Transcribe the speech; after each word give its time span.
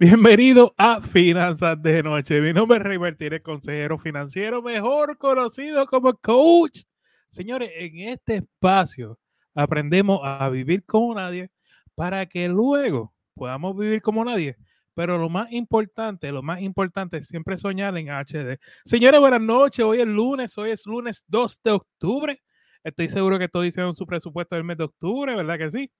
Bienvenido 0.00 0.76
a 0.78 1.00
Finanzas 1.00 1.82
de 1.82 2.04
Noche. 2.04 2.40
Mi 2.40 2.52
nombre 2.52 2.78
es 2.78 2.84
Rey 2.84 3.00
Martínez, 3.00 3.42
consejero 3.42 3.98
financiero, 3.98 4.62
mejor 4.62 5.18
conocido 5.18 5.88
como 5.88 6.14
coach. 6.14 6.82
Señores, 7.26 7.72
en 7.74 8.08
este 8.08 8.36
espacio 8.36 9.18
aprendemos 9.56 10.20
a 10.22 10.48
vivir 10.50 10.84
como 10.84 11.16
nadie 11.16 11.50
para 11.96 12.26
que 12.26 12.48
luego 12.48 13.12
podamos 13.34 13.76
vivir 13.76 14.00
como 14.00 14.24
nadie. 14.24 14.56
Pero 14.94 15.18
lo 15.18 15.28
más 15.28 15.50
importante, 15.50 16.30
lo 16.30 16.44
más 16.44 16.62
importante 16.62 17.16
es 17.16 17.26
siempre 17.26 17.56
soñar 17.56 17.98
en 17.98 18.08
HD. 18.08 18.60
Señores, 18.84 19.18
buenas 19.18 19.40
noches. 19.40 19.84
Hoy 19.84 20.00
es 20.00 20.06
lunes, 20.06 20.56
hoy 20.58 20.70
es 20.70 20.86
lunes 20.86 21.24
2 21.26 21.60
de 21.64 21.70
octubre. 21.72 22.40
Estoy 22.84 23.08
seguro 23.08 23.36
que 23.36 23.48
todos 23.48 23.66
hicieron 23.66 23.96
su 23.96 24.06
presupuesto 24.06 24.54
del 24.54 24.62
mes 24.62 24.76
de 24.76 24.84
octubre, 24.84 25.34
¿verdad 25.34 25.58
que 25.58 25.70
sí? 25.72 25.90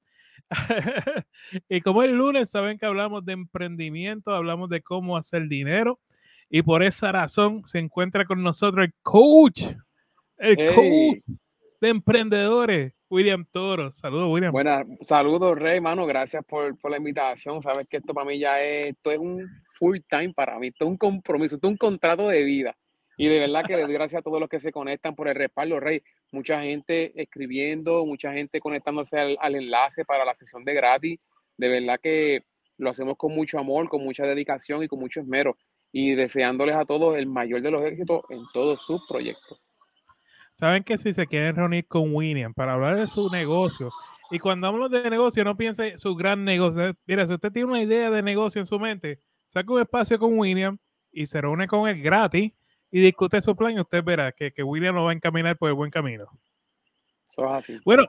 y 1.69 1.81
como 1.81 2.03
el 2.03 2.13
lunes 2.13 2.51
saben 2.51 2.79
que 2.79 2.87
hablamos 2.87 3.25
de 3.25 3.33
emprendimiento, 3.33 4.33
hablamos 4.33 4.69
de 4.71 4.83
cómo 4.83 5.17
hacer 5.17 5.49
dinero 5.49 6.01
y 6.51 6.63
por 6.63 6.83
esa 6.83 7.13
razón 7.13 7.63
se 7.67 7.79
encuentra 7.79 8.25
con 8.25 8.43
nosotros 8.43 8.87
el 8.87 8.95
coach, 9.03 9.63
el 10.39 10.57
coach 10.75 11.19
de 11.81 11.89
emprendedores, 11.89 12.93
William 13.11 13.45
Toro. 13.51 13.93
Saludos, 13.93 14.29
William. 14.31 14.53
Buenas, 14.53 14.87
saludos, 15.01 15.59
Rey, 15.59 15.81
mano. 15.81 16.07
Gracias 16.07 16.45
por, 16.45 16.79
por, 16.79 16.91
la 16.91 16.97
invitación. 16.97 17.63
Sabes 17.63 17.87
que 17.89 17.99
esto 17.99 18.15
para 18.15 18.27
mí 18.27 18.39
ya 18.39 18.63
es, 18.63 18.87
esto 18.87 19.11
es 19.11 19.19
un 19.19 19.47
full 19.79 19.99
time 20.09 20.33
para 20.35 20.59
mí, 20.59 20.69
esto 20.69 20.85
es 20.85 20.91
un 20.91 20.97
compromiso, 20.97 21.55
esto 21.55 21.67
es 21.67 21.73
un 21.73 21.77
contrato 21.77 22.29
de 22.29 22.45
vida. 22.45 22.77
Y 23.21 23.27
de 23.27 23.41
verdad 23.41 23.65
que 23.67 23.77
le 23.77 23.83
doy 23.83 23.93
gracias 23.93 24.21
a 24.21 24.23
todos 24.23 24.39
los 24.39 24.49
que 24.49 24.61
se 24.61 24.71
conectan 24.71 25.17
por 25.17 25.27
el 25.27 25.35
respaldo, 25.35 25.81
Rey. 25.81 26.03
Mucha 26.31 26.63
gente 26.63 27.21
escribiendo, 27.21 28.07
mucha 28.07 28.33
gente 28.33 28.61
conectándose 28.61 29.19
al, 29.19 29.55
enlace 29.57 30.05
para 30.05 30.25
la 30.25 30.35
sesión 30.35 30.65
de 30.65 30.73
gratis. 30.73 31.19
De 31.57 31.69
verdad 31.69 31.99
que 32.01 32.45
lo 32.77 32.91
hacemos 32.91 33.17
con 33.17 33.35
mucho 33.35 33.59
amor, 33.59 33.89
con 33.89 34.05
mucha 34.05 34.25
dedicación 34.25 34.85
y 34.85 34.89
con 34.89 35.01
mucho 35.01 35.21
esmero. 35.21 35.57
Y 35.91 36.15
deseándoles 36.15 36.77
a 36.77 36.85
todos 36.85 37.19
el 37.19 37.27
mayor 37.27 37.61
de 37.61 37.73
los 37.73 37.85
éxitos 37.85 38.23
en 38.29 38.45
todos 38.55 38.83
sus 38.83 39.05
proyectos. 39.09 39.61
Saben 40.53 40.85
que 40.85 40.97
si 40.97 41.13
se 41.13 41.27
quieren 41.27 41.57
reunir 41.57 41.89
con 41.89 42.15
William 42.15 42.55
para 42.55 42.75
hablar 42.75 42.99
de 42.99 43.09
su 43.09 43.29
negocio, 43.31 43.91
y 44.31 44.39
cuando 44.39 44.69
hablamos 44.69 44.91
de 44.91 45.11
negocio, 45.11 45.43
no 45.43 45.57
piense 45.57 45.99
su 45.99 46.15
gran 46.15 46.45
negocio. 46.45 46.95
Mira, 47.05 47.27
si 47.27 47.35
usted 47.35 47.51
tiene 47.51 47.69
una 47.69 47.83
idea 47.83 48.13
de 48.13 48.23
negocio 48.23 48.61
en 48.61 48.67
su 48.67 48.79
mente, 48.79 49.21
saca 49.49 49.73
un 49.73 49.81
espacio 49.81 50.21
con 50.21 50.39
William 50.39 50.79
y 51.11 51.27
se 51.27 51.41
reúne 51.41 51.67
con 51.67 51.89
él 51.89 52.01
gratis 52.01 52.53
y 52.91 53.01
discute 53.01 53.41
su 53.43 53.55
plan 53.55 53.77
y 53.77 53.81
usted 53.81 54.03
verá 54.03 54.33
que, 54.33 54.53
que 54.53 54.63
William 54.63 54.95
lo 54.95 55.05
va 55.05 55.11
a 55.11 55.15
encaminar 55.15 55.57
por 55.57 55.69
el 55.69 55.75
buen 55.75 55.91
camino. 55.91 56.27
Bueno, 57.85 58.05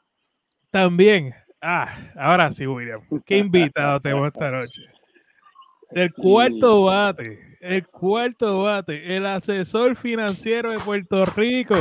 también, 0.72 1.34
ah, 1.62 1.96
ahora 2.16 2.52
sí, 2.52 2.66
William, 2.66 3.02
qué 3.26 3.38
invitado 3.38 4.00
tenemos 4.02 4.28
esta 4.28 4.50
noche. 4.50 4.82
El 5.92 6.14
cuarto 6.14 6.86
bate, 6.86 7.58
el 7.62 7.88
cuarto 7.88 8.64
bate, 8.64 9.16
el 9.16 9.26
asesor 9.26 9.96
financiero 9.96 10.72
de 10.72 10.80
Puerto 10.80 11.26
Rico, 11.26 11.76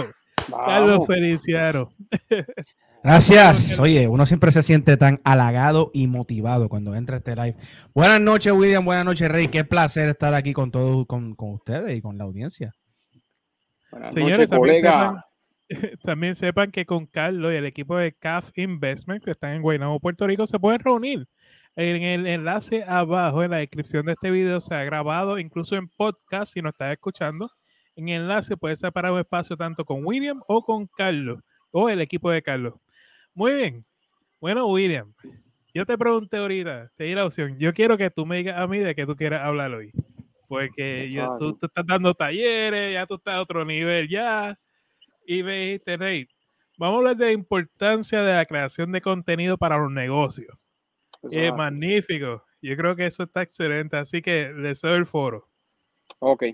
Carlos 0.51 1.07
Feliciano. 1.07 1.91
Gracias. 3.03 3.79
Oye, 3.79 4.09
uno 4.09 4.27
siempre 4.27 4.51
se 4.51 4.63
siente 4.63 4.97
tan 4.97 5.21
halagado 5.25 5.91
y 5.95 6.09
motivado 6.09 6.69
cuando 6.69 6.95
entra 6.95 7.17
a 7.17 7.19
este 7.19 7.37
live. 7.37 7.57
Buenas 7.95 8.21
noches, 8.21 8.53
William. 8.53 8.85
Buenas 8.85 9.05
noches, 9.05 9.31
Rey. 9.31 9.49
Qué 9.49 9.65
placer 9.65 10.09
estar 10.09 10.35
aquí 10.35 10.53
con 10.53 10.71
todos, 10.71 11.07
con, 11.07 11.35
con 11.35 11.53
ustedes 11.53 11.97
y 11.97 12.03
con 12.03 12.19
la 12.19 12.25
audiencia. 12.25 12.75
Señores, 14.09 14.51
también, 16.03 16.35
Sepan, 16.35 16.71
que 16.71 16.87
con 16.87 17.07
Carlos 17.07 17.53
y 17.53 17.57
el 17.57 17.67
equipo 17.67 17.97
de 17.97 18.13
CAF 18.13 18.51
Investment, 18.57 19.25
que 19.25 19.33
están 19.33 19.53
en 19.53 19.63
Guaynabo, 19.63 20.01
Puerto 20.01 20.27
Rico, 20.27 20.47
se 20.47 20.59
pueden 20.59 20.81
reunir. 20.81 21.29
En 21.77 22.03
el 22.03 22.27
enlace 22.27 22.85
abajo, 22.85 23.43
en 23.43 23.53
la 23.53 23.59
descripción 23.59 24.07
de 24.07 24.13
este 24.13 24.31
video, 24.31 24.61
se 24.61 24.75
ha 24.75 24.83
grabado 24.85 25.39
incluso 25.39 25.77
en 25.77 25.89
podcast, 25.89 26.53
si 26.53 26.63
no 26.63 26.71
estás 26.71 26.93
escuchando. 26.93 27.51
En 27.95 28.09
el 28.09 28.23
enlace 28.23 28.57
puedes 28.57 28.81
separar 28.81 29.13
un 29.13 29.21
espacio 29.21 29.57
tanto 29.57 29.85
con 29.85 30.05
William 30.05 30.41
o 30.49 30.63
con 30.63 30.87
Carlos, 30.87 31.41
o 31.71 31.89
el 31.89 32.01
equipo 32.01 32.31
de 32.31 32.43
Carlos. 32.43 32.75
Muy 33.35 33.53
bien. 33.53 33.85
Bueno, 34.41 34.67
William, 34.67 35.13
yo 35.75 35.85
te 35.85 35.99
pregunté 35.99 36.39
ahorita, 36.39 36.91
te 36.97 37.05
di 37.05 37.15
la 37.15 37.27
opción. 37.27 37.59
Yo 37.59 37.75
quiero 37.75 37.97
que 37.97 38.11
tú 38.11 38.25
me 38.25 38.39
digas 38.39 38.59
a 38.59 38.67
mí 38.67 38.79
de 38.79 38.95
qué 38.95 39.07
tú 39.07 39.17
quieras 39.17 39.43
hablar 39.43 39.73
hoy 39.73 39.93
porque 40.49 41.09
ya 41.11 41.29
tú, 41.39 41.57
estás 41.61 41.87
dando 41.87 42.15
talleres, 42.15 42.95
ya 42.95 43.07
tú 43.07 43.15
estás 43.17 43.35
a 43.35 43.43
otro 43.43 43.65
nivel 43.65 44.09
ya, 44.09 44.59
y 45.27 45.43
me 45.43 45.61
dijiste, 45.61 45.97
Rey, 45.99 46.27
vamos 46.79 46.95
a 46.95 46.99
hablar 46.99 47.17
de 47.17 47.27
la 47.27 47.33
importancia 47.33 48.23
de 48.23 48.33
la 48.33 48.47
creación 48.47 48.91
de 48.91 49.03
contenido 49.03 49.59
para 49.59 49.77
los 49.77 49.93
negocios. 49.93 50.57
Es 51.31 51.53
magnífico. 51.53 52.45
Yo 52.63 52.77
creo 52.77 52.97
que 52.97 53.07
eso 53.07 53.25
está 53.25 53.43
excelente, 53.43 53.97
así 53.97 54.23
que 54.23 54.53
les 54.57 54.81
doy 54.81 54.97
el 54.97 55.07
foro. 55.07 55.49
Ok. 56.19 56.45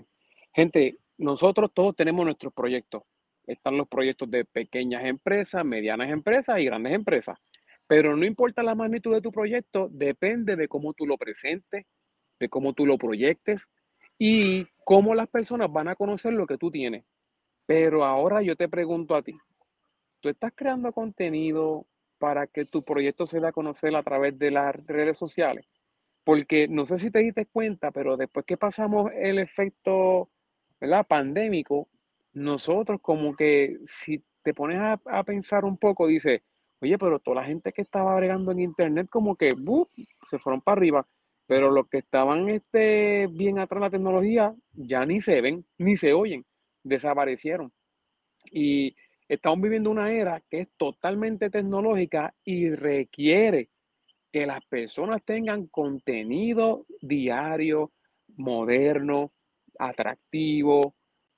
Gente, 0.53 0.99
nosotros 1.17 1.71
todos 1.73 1.95
tenemos 1.95 2.25
nuestros 2.25 2.53
proyectos. 2.53 3.03
Están 3.47 3.77
los 3.77 3.87
proyectos 3.87 4.29
de 4.29 4.43
pequeñas 4.43 5.05
empresas, 5.05 5.63
medianas 5.63 6.09
empresas 6.09 6.59
y 6.59 6.65
grandes 6.65 6.93
empresas. 6.93 7.37
Pero 7.87 8.17
no 8.17 8.25
importa 8.25 8.63
la 8.63 8.75
magnitud 8.75 9.13
de 9.13 9.21
tu 9.21 9.31
proyecto, 9.31 9.87
depende 9.91 10.55
de 10.55 10.67
cómo 10.67 10.93
tú 10.93 11.05
lo 11.05 11.17
presentes, 11.17 11.85
de 12.39 12.49
cómo 12.49 12.73
tú 12.73 12.85
lo 12.85 12.97
proyectes, 12.97 13.61
y 14.17 14.65
cómo 14.83 15.15
las 15.15 15.27
personas 15.27 15.71
van 15.71 15.87
a 15.87 15.95
conocer 15.95 16.33
lo 16.33 16.47
que 16.47 16.57
tú 16.57 16.71
tienes. 16.71 17.05
Pero 17.65 18.05
ahora 18.05 18.41
yo 18.41 18.55
te 18.55 18.69
pregunto 18.69 19.15
a 19.15 19.21
ti, 19.21 19.37
¿tú 20.19 20.29
estás 20.29 20.53
creando 20.55 20.91
contenido 20.93 21.85
para 22.19 22.47
que 22.47 22.65
tu 22.65 22.83
proyecto 22.83 23.25
se 23.27 23.39
dé 23.39 23.47
a 23.47 23.51
conocer 23.51 23.95
a 23.95 24.03
través 24.03 24.37
de 24.37 24.51
las 24.51 24.75
redes 24.85 25.17
sociales? 25.17 25.65
Porque 26.23 26.67
no 26.67 26.85
sé 26.85 26.97
si 26.97 27.11
te 27.11 27.19
diste 27.19 27.45
cuenta, 27.45 27.91
pero 27.91 28.17
después 28.17 28.45
que 28.45 28.57
pasamos 28.57 29.11
el 29.15 29.39
efecto 29.39 30.29
¿verdad? 30.79 31.05
pandémico, 31.07 31.87
nosotros 32.33 32.99
como 33.01 33.35
que 33.35 33.77
si 33.87 34.23
te 34.43 34.53
pones 34.53 34.77
a, 34.79 35.23
pensar 35.23 35.65
un 35.65 35.77
poco, 35.77 36.05
dices, 36.05 36.41
oye, 36.79 36.97
pero 36.99 37.19
toda 37.19 37.41
la 37.41 37.47
gente 37.47 37.71
que 37.71 37.81
estaba 37.81 38.13
agregando 38.13 38.51
en 38.51 38.59
internet 38.59 39.07
como 39.09 39.35
que 39.35 39.55
se 40.29 40.37
fueron 40.37 40.61
para 40.61 40.77
arriba. 40.77 41.07
Pero 41.47 41.71
los 41.71 41.87
que 41.87 41.99
estaban 41.99 42.49
este, 42.49 43.27
bien 43.31 43.59
atrás 43.59 43.79
de 43.79 43.85
la 43.85 43.91
tecnología 43.91 44.55
ya 44.73 45.05
ni 45.05 45.21
se 45.21 45.41
ven, 45.41 45.65
ni 45.77 45.95
se 45.95 46.13
oyen, 46.13 46.45
desaparecieron. 46.83 47.71
Y 48.51 48.95
estamos 49.27 49.61
viviendo 49.61 49.89
una 49.89 50.11
era 50.11 50.41
que 50.49 50.61
es 50.61 50.69
totalmente 50.77 51.49
tecnológica 51.49 52.33
y 52.43 52.69
requiere 52.69 53.69
que 54.31 54.45
las 54.45 54.65
personas 54.65 55.23
tengan 55.23 55.67
contenido 55.67 56.85
diario, 57.01 57.91
moderno, 58.35 59.31
atractivo, 59.79 60.95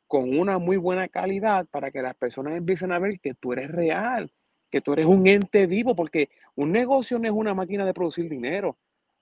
con 0.08 0.38
una 0.38 0.58
muy 0.58 0.78
buena 0.78 1.08
calidad 1.10 1.68
para 1.68 1.92
que 1.92 2.02
las 2.02 2.16
personas 2.16 2.56
empiecen 2.56 2.92
a 2.92 3.00
ver 3.00 3.20
que 3.20 3.34
tú 3.34 3.54
eres 3.54 3.70
real, 3.70 4.32
que 4.72 4.82
tú 4.82 4.94
eres 4.94 5.06
un 5.06 5.28
ente 5.28 5.68
vivo, 5.68 5.96
porque 5.96 6.30
un 6.56 6.72
negocio 6.72 7.20
no 7.20 7.28
es 7.28 7.34
una 7.34 7.54
máquina 7.54 7.86
de 7.86 7.94
producir 7.94 8.30
dinero. 8.30 8.78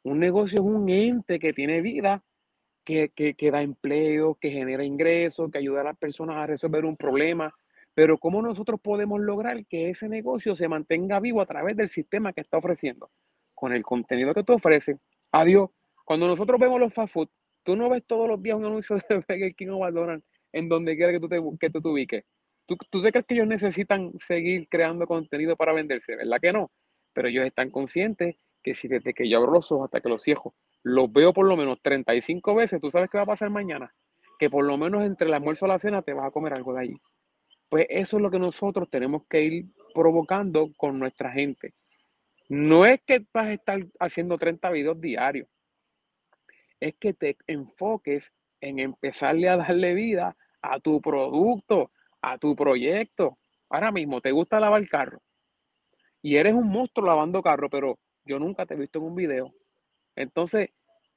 Un 0.06 0.20
negocio 0.20 0.60
es 0.60 0.66
un 0.66 0.88
ente 0.88 1.40
que 1.40 1.52
tiene 1.52 1.82
vida, 1.82 2.24
que, 2.84 3.10
da 3.52 3.64
empleo, 3.64 4.36
que 4.36 4.52
genera 4.52 4.84
ingresos, 4.86 5.50
que 5.50 5.58
ayuda 5.58 5.82
a 5.82 5.86
las 5.86 5.98
personas 5.98 6.38
a 6.38 6.46
resolver 6.46 6.86
un 6.86 6.96
problema. 6.96 7.52
Pero 7.96 8.20
¿cómo 8.20 8.40
nosotros 8.40 8.80
podemos 8.80 9.20
lograr 9.20 9.66
que 9.66 9.90
ese 9.90 10.08
negocio 10.08 10.56
se 10.56 10.68
mantenga 10.68 11.20
vivo 11.20 11.42
a 11.42 11.48
través 11.48 11.76
del 11.76 11.88
sistema 11.88 12.34
que 12.34 12.42
está 12.42 12.60
ofreciendo? 12.60 13.10
Con 13.56 13.74
el 13.74 13.82
contenido 13.82 14.36
que 14.36 14.44
tú 14.44 14.54
ofreces. 14.54 14.98
Adiós. 15.32 15.72
Cuando 16.06 16.28
nosotros 16.28 16.60
vemos 16.60 16.80
los 16.80 16.94
fast 16.94 17.12
food, 17.12 17.30
tú 17.64 17.76
no 17.76 17.90
ves 17.90 18.04
todos 18.06 18.30
los 18.30 18.40
días 18.44 18.58
un 18.58 18.66
anuncio 18.66 18.98
de 19.10 19.16
Burger 19.28 19.56
King 19.56 19.70
o 19.70 19.80
McDonald's 19.80 20.24
en 20.54 20.70
donde 20.70 20.96
quiera 20.96 21.14
que 21.14 21.20
tú 21.20 21.28
te, 21.28 21.42
que 21.60 21.72
tú 21.72 21.82
te 21.82 21.88
ubiques. 21.88 22.24
¿Tú, 22.68 22.78
¿Tú 22.92 23.02
te 23.02 23.12
crees 23.12 23.26
que 23.26 23.34
ellos 23.34 23.48
necesitan 23.48 24.12
seguir 24.20 24.68
creando 24.70 25.08
contenido 25.08 25.56
para 25.56 25.74
venderse? 25.74 26.16
¿Verdad 26.16 26.38
que 26.40 26.54
no? 26.54 26.70
Pero 27.12 27.28
ellos 27.28 27.48
están 27.48 27.72
conscientes 27.72 28.36
que 28.66 28.74
si 28.74 28.88
desde 28.88 29.14
que 29.14 29.30
yo 29.30 29.38
abro 29.38 29.52
los 29.52 29.72
ojos 29.72 29.86
hasta 29.86 30.02
que 30.02 30.10
los 30.10 30.24
cierro, 30.24 30.56
los 30.82 31.14
veo 31.14 31.34
por 31.34 31.46
lo 31.46 31.56
menos 31.56 31.78
35 31.84 32.56
veces, 32.56 32.82
¿tú 32.82 32.90
sabes 32.90 33.12
qué 33.12 33.18
va 33.20 33.24
a 33.24 33.28
pasar 33.28 33.52
mañana? 33.52 33.94
Que 34.40 34.50
por 34.50 34.66
lo 34.66 34.76
menos 34.76 35.04
entre 35.04 35.28
el 35.28 35.36
almuerzo 35.36 35.68
y 35.68 35.70
la 35.70 35.78
cena 35.78 36.02
te 36.02 36.14
vas 36.14 36.26
a 36.26 36.32
comer 36.32 36.56
algo 36.56 36.74
de 36.74 36.82
allí. 36.82 37.02
Pues 37.70 37.86
eso 37.92 38.18
es 38.18 38.24
lo 38.24 38.32
que 38.32 38.40
nosotros 38.40 38.90
tenemos 38.90 39.22
que 39.30 39.44
ir 39.44 39.66
provocando 39.94 40.72
con 40.78 40.98
nuestra 40.98 41.32
gente. 41.32 41.76
No 42.50 42.88
es 42.88 43.02
que 43.06 43.24
vas 43.32 43.50
a 43.50 43.54
estar 43.54 43.86
haciendo 44.00 44.36
30 44.40 44.68
videos 44.72 45.00
diarios, 45.00 45.48
es 46.80 46.96
que 46.96 47.14
te 47.14 47.38
enfoques 47.46 48.34
en 48.62 48.80
empezarle 48.80 49.48
a 49.48 49.58
darle 49.58 49.94
vida 49.94 50.36
a 50.64 50.80
tu 50.80 51.00
producto, 51.02 51.92
a 52.20 52.40
tu 52.40 52.56
proyecto. 52.56 53.38
Ahora 53.70 53.92
mismo 53.92 54.22
te 54.22 54.32
gusta 54.32 54.60
lavar 54.60 54.88
carro 54.88 55.22
y 56.24 56.38
eres 56.38 56.56
un 56.56 56.68
monstruo 56.68 57.06
lavando 57.06 57.44
carro, 57.44 57.70
pero 57.70 58.00
yo 58.26 58.40
nunca 58.40 58.66
te 58.66 58.74
he 58.74 58.78
visto 58.78 59.00
en 59.00 59.06
un 59.06 59.16
video. 59.16 59.54
Entonces, 60.16 60.70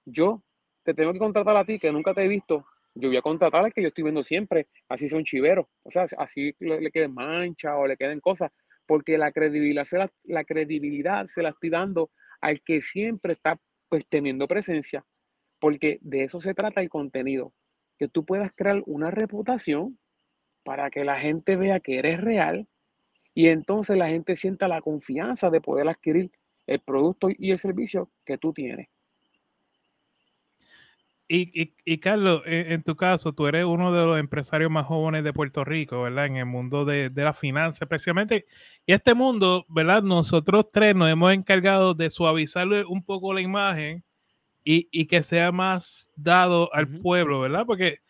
yo 0.05 0.43
te 0.85 0.95
tengo 0.95 1.13
que 1.13 1.19
contratar 1.19 1.57
a 1.57 1.65
ti, 1.65 1.79
que 1.79 1.93
nunca 1.93 2.15
te 2.15 2.25
he 2.25 2.29
visto. 2.29 2.67
Yo 2.95 3.09
voy 3.09 3.17
a 3.17 3.23
contratar 3.23 3.65
al 3.65 3.73
que 3.73 3.83
yo 3.83 3.89
estoy 3.89 4.05
viendo 4.05 4.23
siempre, 4.23 4.69
así 4.89 5.09
son 5.09 5.25
chiveros. 5.25 5.67
O 5.83 5.91
sea, 5.91 6.07
así 6.19 6.55
le, 6.59 6.91
queden 6.91 7.15
mancha 7.15 7.77
o 7.77 7.87
le 7.87 7.97
queden 7.97 8.21
cosas, 8.21 8.51
porque 8.87 9.19
la 9.19 9.33
credibilidad, 9.33 9.85
se 9.85 9.99
la, 9.99 10.11
la 10.25 10.45
credibilidad 10.45 11.27
se 11.27 11.43
la 11.43 11.51
estoy 11.51 11.71
dando 11.71 12.11
al 12.41 12.63
que 12.63 12.81
siempre 12.81 13.35
está 13.35 13.59
pues 13.89 14.07
teniendo 14.09 14.49
presencia. 14.49 15.05
Porque 15.61 15.99
de 16.03 16.25
eso 16.25 16.39
se 16.41 16.55
trata 16.55 16.81
el 16.81 16.89
contenido, 16.89 17.53
que 17.99 18.09
tú 18.09 18.25
puedas 18.25 18.53
crear 18.55 18.83
una 18.87 19.11
reputación 19.11 19.99
para 20.65 20.91
que 20.91 21.05
la 21.05 21.19
gente 21.19 21.57
vea 21.57 21.81
que 21.81 21.99
eres 21.99 22.21
real 22.21 22.69
y 23.35 23.49
entonces 23.49 23.97
la 23.97 24.09
gente 24.09 24.37
sienta 24.37 24.69
la 24.69 24.81
confianza 24.81 25.51
de 25.51 25.61
poder 25.61 25.89
adquirir 25.89 26.31
el 26.69 26.81
producto 26.81 27.29
y 27.31 27.51
el 27.51 27.59
servicio 27.59 28.11
que 28.25 28.39
tú 28.39 28.53
tienes. 28.53 28.89
Y, 31.31 31.99
Carlos, 31.99 32.41
en, 32.47 32.83
tu 32.83 32.97
caso, 32.97 33.35
tú 33.35 33.47
eres 33.47 33.67
uno 33.67 33.93
de 33.93 34.03
los 34.03 34.19
empresarios 34.19 34.71
más 34.71 34.87
jóvenes 34.87 35.25
de 35.25 35.35
Puerto 35.35 35.63
Rico, 35.63 36.01
¿verdad? 36.01 36.25
En 36.25 36.37
el 36.37 36.47
mundo 36.47 36.87
de, 36.87 37.11
de 37.11 37.25
la 37.25 37.35
finanza, 37.35 37.85
especialmente. 37.85 38.47
Y 38.87 38.95
este 38.95 39.13
mundo, 39.13 39.67
¿verdad? 39.69 40.03
Nosotros 40.03 40.71
tres 40.73 40.95
nos 40.95 41.11
hemos 41.11 41.35
encargado 41.35 41.93
de 41.93 42.09
suavizarle 42.09 42.85
un 42.87 43.05
poco 43.05 43.35
la 43.35 43.43
imagen 43.43 44.03
y, 44.71 45.07
que 45.07 45.23
sea 45.23 45.51
más 45.51 46.11
dado 46.15 46.73
al 46.75 46.89
pueblo, 46.89 47.41
¿verdad? 47.41 47.65
Porque 47.67 48.01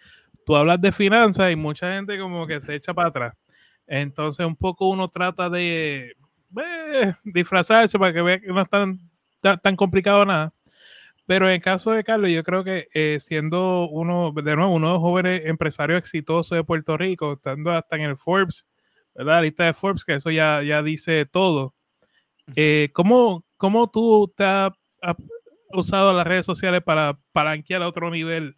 tú 0.45 0.57
hablas 0.57 0.81
de 0.81 0.91
finanzas 0.91 1.53
y 1.53 1.57
mucha 1.57 1.95
gente 1.95 2.19
como 2.19 2.47
que 2.47 2.61
se 2.61 2.75
echa 2.75 2.93
para 2.93 3.09
atrás. 3.09 3.35
Entonces, 3.87 4.45
un 4.45 4.57
poco 4.57 4.89
uno 4.89 5.09
trata 5.09 5.49
de 5.49 6.15
eh, 6.57 7.13
disfrazarse 7.25 7.99
para 7.99 8.13
que 8.13 8.23
vea 8.23 8.41
que 8.41 8.49
no 8.49 8.61
es 8.61 8.69
tan, 8.69 8.99
tan 9.41 9.77
complicado 9.77 10.25
nada 10.25 10.53
pero 11.29 11.47
en 11.47 11.57
el 11.57 11.61
caso 11.61 11.91
de 11.91 12.05
Carlos, 12.05 12.31
yo 12.31 12.43
creo 12.43 12.65
que 12.65 12.89
eh, 12.95 13.19
siendo 13.21 13.87
uno, 13.91 14.33
de 14.33 14.57
nuevo, 14.57 14.73
uno 14.73 14.87
de 14.87 14.93
los 14.95 15.03
jóvenes 15.03 15.45
empresarios 15.45 15.99
exitosos 15.99 16.57
de 16.57 16.65
Puerto 16.65 16.97
Rico, 16.97 17.35
estando 17.35 17.71
hasta 17.71 17.97
en 17.97 18.03
el 18.03 18.17
Forbes, 18.17 18.67
¿verdad? 19.15 19.35
La 19.35 19.43
lista 19.43 19.65
de 19.67 19.75
Forbes, 19.75 20.07
que 20.07 20.15
eso 20.15 20.31
ya, 20.31 20.63
ya 20.63 20.83
dice 20.83 21.27
todo. 21.27 21.75
Eh, 22.57 22.89
¿cómo, 22.95 23.45
¿cómo, 23.59 23.91
tú 23.91 24.33
te 24.35 24.43
has, 24.43 24.73
usado 25.75 26.15
las 26.15 26.27
redes 26.27 26.47
sociales 26.47 26.81
para 26.83 27.21
palanquear 27.33 27.83
a 27.83 27.89
otro 27.89 28.11
nivel 28.11 28.57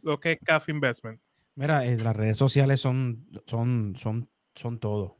lo 0.00 0.20
que 0.20 0.32
es 0.32 0.38
CAF 0.44 0.68
Investment? 0.68 1.20
Mira, 1.56 1.84
eh, 1.84 1.98
las 1.98 2.14
redes 2.14 2.38
sociales 2.38 2.80
son, 2.80 3.26
son, 3.46 3.96
son, 3.96 4.30
son 4.54 4.78
todo 4.78 5.18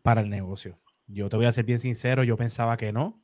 para 0.00 0.22
el 0.22 0.30
negocio. 0.30 0.81
Yo 1.06 1.28
te 1.28 1.36
voy 1.36 1.46
a 1.46 1.52
ser 1.52 1.64
bien 1.64 1.78
sincero, 1.78 2.24
yo 2.24 2.36
pensaba 2.36 2.76
que 2.76 2.92
no. 2.92 3.22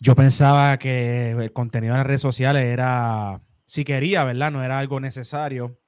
Yo 0.00 0.14
pensaba 0.14 0.78
que 0.78 1.32
el 1.32 1.52
contenido 1.52 1.94
en 1.94 1.98
las 1.98 2.06
redes 2.06 2.20
sociales 2.20 2.64
era, 2.64 3.42
si 3.64 3.84
quería, 3.84 4.24
¿verdad? 4.24 4.50
No 4.52 4.62
era 4.62 4.78
algo 4.78 5.00
necesario, 5.00 5.78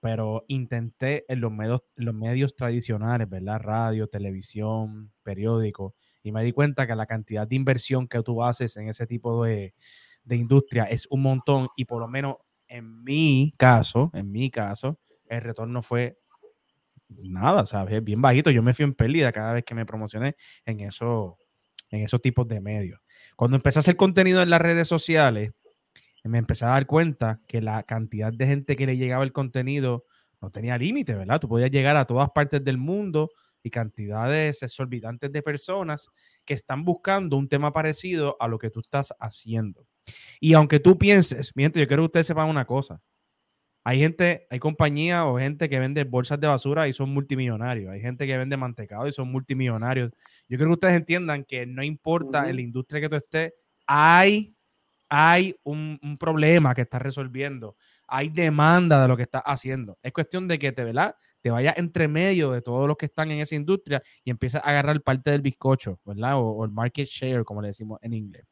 pero 0.00 0.44
intenté 0.48 1.24
en 1.28 1.40
los 1.40 1.52
medios, 1.52 1.82
los 1.96 2.14
medios 2.14 2.54
tradicionales, 2.56 3.28
¿verdad? 3.28 3.60
Radio, 3.60 4.06
televisión, 4.08 5.12
periódico, 5.22 5.94
y 6.22 6.32
me 6.32 6.42
di 6.44 6.52
cuenta 6.52 6.86
que 6.86 6.94
la 6.94 7.06
cantidad 7.06 7.46
de 7.46 7.56
inversión 7.56 8.08
que 8.08 8.22
tú 8.22 8.42
haces 8.44 8.76
en 8.76 8.88
ese 8.88 9.06
tipo 9.06 9.44
de, 9.44 9.74
de 10.24 10.36
industria 10.36 10.84
es 10.84 11.06
un 11.10 11.22
montón 11.22 11.68
y 11.76 11.84
por 11.84 12.00
lo 12.00 12.08
menos 12.08 12.36
en 12.68 13.02
mi 13.02 13.52
caso, 13.56 14.10
en 14.14 14.30
mi 14.30 14.50
caso, 14.50 14.98
el 15.28 15.40
retorno 15.42 15.82
fue 15.82 16.18
nada, 17.08 17.66
¿sabes? 17.66 18.02
Bien 18.02 18.20
bajito. 18.20 18.50
Yo 18.50 18.62
me 18.62 18.74
fui 18.74 18.84
en 18.84 18.94
pérdida 18.94 19.32
cada 19.32 19.52
vez 19.52 19.64
que 19.64 19.74
me 19.74 19.86
promocioné 19.86 20.36
en 20.64 20.80
eso, 20.80 21.38
en 21.90 22.02
esos 22.02 22.20
tipos 22.20 22.46
de 22.48 22.60
medios. 22.60 23.00
Cuando 23.36 23.56
empecé 23.56 23.78
a 23.78 23.80
hacer 23.80 23.96
contenido 23.96 24.42
en 24.42 24.50
las 24.50 24.60
redes 24.60 24.88
sociales, 24.88 25.52
me 26.24 26.38
empecé 26.38 26.64
a 26.64 26.68
dar 26.68 26.86
cuenta 26.86 27.40
que 27.46 27.60
la 27.60 27.82
cantidad 27.84 28.32
de 28.32 28.46
gente 28.46 28.76
que 28.76 28.86
le 28.86 28.96
llegaba 28.96 29.24
el 29.24 29.32
contenido 29.32 30.04
no 30.40 30.50
tenía 30.50 30.78
límite, 30.78 31.14
¿verdad? 31.14 31.40
Tú 31.40 31.48
podías 31.48 31.70
llegar 31.70 31.96
a 31.96 32.04
todas 32.04 32.30
partes 32.30 32.62
del 32.62 32.78
mundo 32.78 33.30
y 33.62 33.70
cantidades 33.70 34.62
exorbitantes 34.62 35.32
de 35.32 35.42
personas 35.42 36.08
que 36.44 36.54
están 36.54 36.84
buscando 36.84 37.36
un 37.36 37.48
tema 37.48 37.72
parecido 37.72 38.36
a 38.40 38.46
lo 38.46 38.58
que 38.58 38.70
tú 38.70 38.80
estás 38.80 39.12
haciendo. 39.18 39.86
Y 40.40 40.54
aunque 40.54 40.80
tú 40.80 40.96
pienses, 40.96 41.52
mi 41.56 41.64
gente, 41.64 41.80
yo 41.80 41.86
quiero 41.86 42.02
que 42.02 42.06
ustedes 42.06 42.26
sepan 42.28 42.48
una 42.48 42.64
cosa. 42.64 43.00
Hay 43.88 44.00
gente, 44.00 44.46
hay 44.50 44.58
compañías 44.58 45.24
o 45.24 45.38
gente 45.38 45.66
que 45.66 45.78
vende 45.78 46.04
bolsas 46.04 46.38
de 46.38 46.46
basura 46.46 46.88
y 46.88 46.92
son 46.92 47.08
multimillonarios. 47.08 47.90
Hay 47.90 48.02
gente 48.02 48.26
que 48.26 48.36
vende 48.36 48.54
mantecado 48.54 49.08
y 49.08 49.12
son 49.12 49.32
multimillonarios. 49.32 50.10
Yo 50.46 50.58
creo 50.58 50.68
que 50.68 50.74
ustedes 50.74 50.96
entiendan 50.96 51.42
que 51.42 51.64
no 51.64 51.82
importa 51.82 52.50
en 52.50 52.56
la 52.56 52.60
industria 52.60 53.00
que 53.00 53.08
tú 53.08 53.16
estés, 53.16 53.54
hay, 53.86 54.54
hay 55.08 55.56
un, 55.62 56.18
problema 56.20 56.74
que 56.74 56.82
estás 56.82 57.00
resolviendo. 57.00 57.78
Hay 58.06 58.28
demanda 58.28 59.00
de 59.00 59.08
lo 59.08 59.16
que 59.16 59.22
estás 59.22 59.42
haciendo. 59.46 59.98
Es 60.02 60.12
cuestión 60.12 60.46
de 60.46 60.58
que 60.58 60.70
te, 60.70 60.84
¿verdad? 60.84 61.16
te 61.40 61.50
vayas 61.50 61.78
entre 61.78 62.08
medio 62.08 62.52
de 62.52 62.60
todos 62.60 62.86
los 62.88 62.98
que 62.98 63.06
están 63.06 63.30
en 63.30 63.40
esa 63.40 63.54
industria 63.54 64.02
y 64.22 64.28
empiezas 64.28 64.62
a 64.64 64.68
agarrar 64.68 65.00
parte 65.00 65.30
del 65.30 65.40
bizcocho, 65.40 65.98
¿verdad? 66.04 66.34
O, 66.36 66.62
el 66.62 66.72
market 66.72 67.08
share, 67.08 67.42
como 67.42 67.62
le 67.62 67.68
decimos 67.68 67.98
en 68.02 68.12
inglés. 68.12 68.44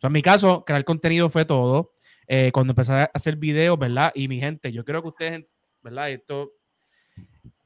en 0.00 0.12
mi 0.12 0.22
caso, 0.22 0.64
crear 0.64 0.84
contenido 0.84 1.28
fue 1.28 1.44
todo. 1.44 1.90
Eh, 2.26 2.50
cuando 2.52 2.72
empecé 2.72 2.92
a 2.92 3.10
hacer 3.12 3.36
videos, 3.36 3.78
¿verdad? 3.78 4.12
Y 4.14 4.28
mi 4.28 4.40
gente, 4.40 4.72
yo 4.72 4.84
creo 4.84 5.02
que 5.02 5.08
ustedes, 5.08 5.44
¿verdad? 5.82 6.10
Esto, 6.10 6.52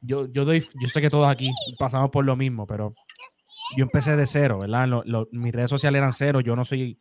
yo, 0.00 0.26
yo 0.31 0.44
doy, 0.44 0.64
yo 0.81 0.88
sé 0.88 1.00
que 1.00 1.10
todos 1.10 1.28
aquí 1.28 1.50
pasamos 1.78 2.10
por 2.10 2.25
lo 2.25 2.37
mismo, 2.37 2.66
pero 2.66 2.94
yo 3.76 3.84
empecé 3.84 4.16
de 4.16 4.26
cero, 4.26 4.58
¿verdad? 4.60 5.02
mis 5.32 5.52
redes 5.52 5.70
sociales 5.70 5.99
eran 5.99 6.12
cero, 6.12 6.40
yo 6.40 6.56
no 6.56 6.64
soy 6.64 6.99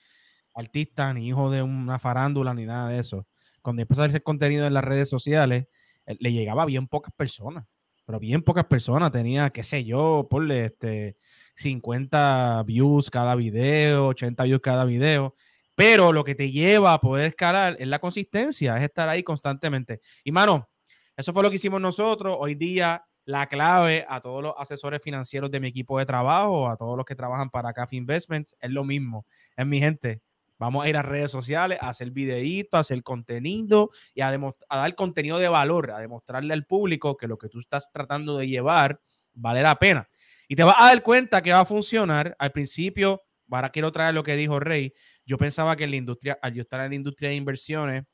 artista, 0.54 1.14
ni 1.14 1.28
hijo 1.28 1.50
de 1.50 1.62
una 1.62 2.00
farándula, 2.00 2.54
ni 2.54 2.66
nada 2.66 2.90
de 2.90 3.00
eso. 3.00 3.28
Cuando 3.62 3.82
empecé 3.82 4.02
a 4.02 4.06
hacer 4.06 4.24
contenido 4.24 4.66
en 4.66 4.74
las 4.74 4.84
redes 4.84 5.10
sociales, 5.10 5.68
eh, 6.06 6.18
le 6.20 6.34
llegaba 6.34 6.64
a 6.64 6.66
bien 6.66 6.88
pocas 6.88 7.14
personas, 7.14 7.66
pero 8.06 8.20
bien 8.20 8.42
pocas 8.42 8.66
personas. 8.66 9.12
Tenía, 9.12 9.50
qué 9.52 9.64
sé 9.64 9.84
yo, 9.84 10.28
ponle 10.30 10.66
este, 10.66 11.18
50 11.56 12.64
views 12.64 13.10
cada 13.10 13.36
video, 13.36 14.08
80 14.08 14.44
views 14.44 14.62
cada 14.62 14.86
video. 14.86 15.36
Pero 15.78 16.12
lo 16.12 16.24
que 16.24 16.34
te 16.34 16.50
lleva 16.50 16.92
a 16.92 17.00
poder 17.00 17.28
escalar 17.28 17.76
es 17.78 17.88
la 17.88 18.00
consistencia, 18.00 18.76
es 18.78 18.84
estar 18.84 19.08
ahí 19.10 19.22
constantemente. 19.22 20.02
Y 20.24 20.32
mano, 20.32 20.68
eso 21.16 21.34
fue 21.34 21.44
lo 21.44 21.52
que 21.52 21.58
hicimos 21.58 21.80
nosotros. 21.80 22.36
Hoy 22.40 22.56
día 22.56 23.06
la 23.26 23.46
clave 23.46 24.04
a 24.10 24.20
todos 24.20 24.42
los 24.42 24.56
asesores 24.58 25.04
financieros 25.04 25.52
de 25.52 25.60
mi 25.60 25.68
equipo 25.68 26.00
de 26.00 26.08
trabajo, 26.08 26.68
a 26.68 26.78
todos 26.78 26.98
los 26.98 27.06
que 27.06 27.14
trabajan 27.14 27.52
para 27.52 27.74
CAF 27.74 27.94
Investments, 27.94 28.58
es 28.60 28.72
lo 28.72 28.84
mismo. 28.84 29.28
Es 29.56 29.68
mi 29.68 29.78
gente. 29.78 30.24
Vamos 30.58 30.84
a 30.84 30.90
ir 30.90 30.98
a 30.98 31.04
redes 31.04 31.30
sociales, 31.30 31.78
a 31.80 31.90
hacer 31.90 32.10
videitos, 32.10 32.76
a 32.76 32.80
hacer 32.80 33.04
contenido 33.04 33.92
y 34.16 34.22
a, 34.22 34.30
a, 34.30 34.78
dar 34.78 34.96
contenido 34.96 35.38
de 35.38 35.48
valor, 35.48 35.92
a 35.92 36.00
demostrarle 36.00 36.56
al 36.56 36.66
público 36.66 37.18
que 37.18 37.28
lo 37.28 37.38
que 37.38 37.50
tú 37.50 37.60
estás 37.60 37.92
tratando 37.92 38.36
de 38.36 38.48
llevar 38.48 39.00
vale 39.32 39.62
la 39.62 39.78
pena. 39.78 40.10
Y 40.48 40.56
te 40.56 40.64
vas 40.64 40.76
a 40.80 40.88
dar 40.88 41.04
cuenta 41.04 41.44
que 41.44 41.52
va 41.52 41.60
a 41.60 41.66
funcionar. 41.66 42.36
Al 42.40 42.52
principio, 42.52 43.22
ahora 43.52 43.70
quiero 43.70 43.92
traer 43.92 44.16
lo 44.16 44.24
que 44.24 44.36
dijo 44.36 44.60
Rey. 44.60 44.92
Yo 45.28 45.38
pensaba 45.38 45.76
que 45.76 45.84
en 45.84 45.92
la 45.92 45.98
industria, 45.98 46.40
al 46.42 46.54
yo 46.54 46.62
estar 46.62 46.80
en 46.82 46.90
la 46.90 46.96
industria 46.96 47.30
de 47.30 47.36
inversiones, 47.36 48.06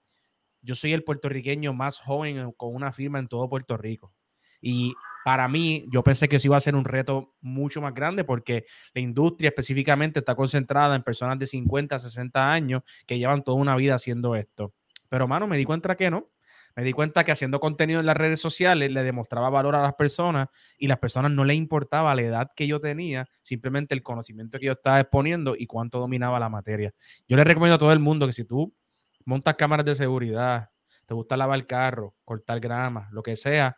yo 0.61 0.75
soy 0.75 0.93
el 0.93 1.03
puertorriqueño 1.03 1.73
más 1.73 1.99
joven 1.99 2.51
con 2.57 2.75
una 2.75 2.91
firma 2.91 3.19
en 3.19 3.27
todo 3.27 3.47
Puerto 3.47 3.77
Rico. 3.77 4.13
Y 4.61 4.93
para 5.25 5.47
mí, 5.47 5.85
yo 5.91 6.03
pensé 6.03 6.27
que 6.27 6.37
eso 6.37 6.47
iba 6.47 6.57
a 6.57 6.61
ser 6.61 6.75
un 6.75 6.85
reto 6.85 7.35
mucho 7.41 7.81
más 7.81 7.93
grande 7.93 8.23
porque 8.23 8.65
la 8.93 9.01
industria 9.01 9.49
específicamente 9.49 10.19
está 10.19 10.35
concentrada 10.35 10.95
en 10.95 11.03
personas 11.03 11.37
de 11.37 11.45
50, 11.45 11.99
60 11.99 12.51
años 12.51 12.81
que 13.05 13.19
llevan 13.19 13.43
toda 13.43 13.57
una 13.57 13.75
vida 13.75 13.95
haciendo 13.95 14.35
esto. 14.35 14.73
Pero, 15.09 15.27
mano, 15.27 15.47
me 15.47 15.57
di 15.57 15.65
cuenta 15.65 15.95
que 15.95 16.09
no. 16.09 16.32
Me 16.75 16.83
di 16.83 16.91
cuenta 16.91 17.23
que 17.23 17.31
haciendo 17.31 17.59
contenido 17.59 17.99
en 17.99 18.05
las 18.05 18.17
redes 18.17 18.39
sociales 18.39 18.91
le 18.91 19.03
demostraba 19.03 19.49
valor 19.49 19.75
a 19.75 19.81
las 19.81 19.93
personas 19.93 20.47
y 20.77 20.87
las 20.87 20.97
personas 20.97 21.31
no 21.31 21.45
les 21.45 21.57
importaba 21.57 22.15
la 22.15 22.21
edad 22.23 22.51
que 22.55 22.67
yo 22.67 22.79
tenía, 22.79 23.27
simplemente 23.43 23.93
el 23.93 24.01
conocimiento 24.01 24.57
que 24.57 24.67
yo 24.67 24.71
estaba 24.71 24.99
exponiendo 24.99 25.55
y 25.57 25.67
cuánto 25.67 25.99
dominaba 25.99 26.39
la 26.39 26.49
materia. 26.49 26.93
Yo 27.27 27.37
le 27.37 27.43
recomiendo 27.43 27.75
a 27.75 27.79
todo 27.79 27.93
el 27.93 27.99
mundo 27.99 28.25
que 28.25 28.33
si 28.33 28.43
tú 28.43 28.73
montas 29.25 29.55
cámaras 29.55 29.85
de 29.85 29.95
seguridad, 29.95 30.71
te 31.05 31.13
gusta 31.13 31.37
lavar 31.37 31.65
carro, 31.67 32.15
cortar 32.25 32.59
grama, 32.59 33.09
lo 33.11 33.21
que 33.21 33.35
sea, 33.35 33.77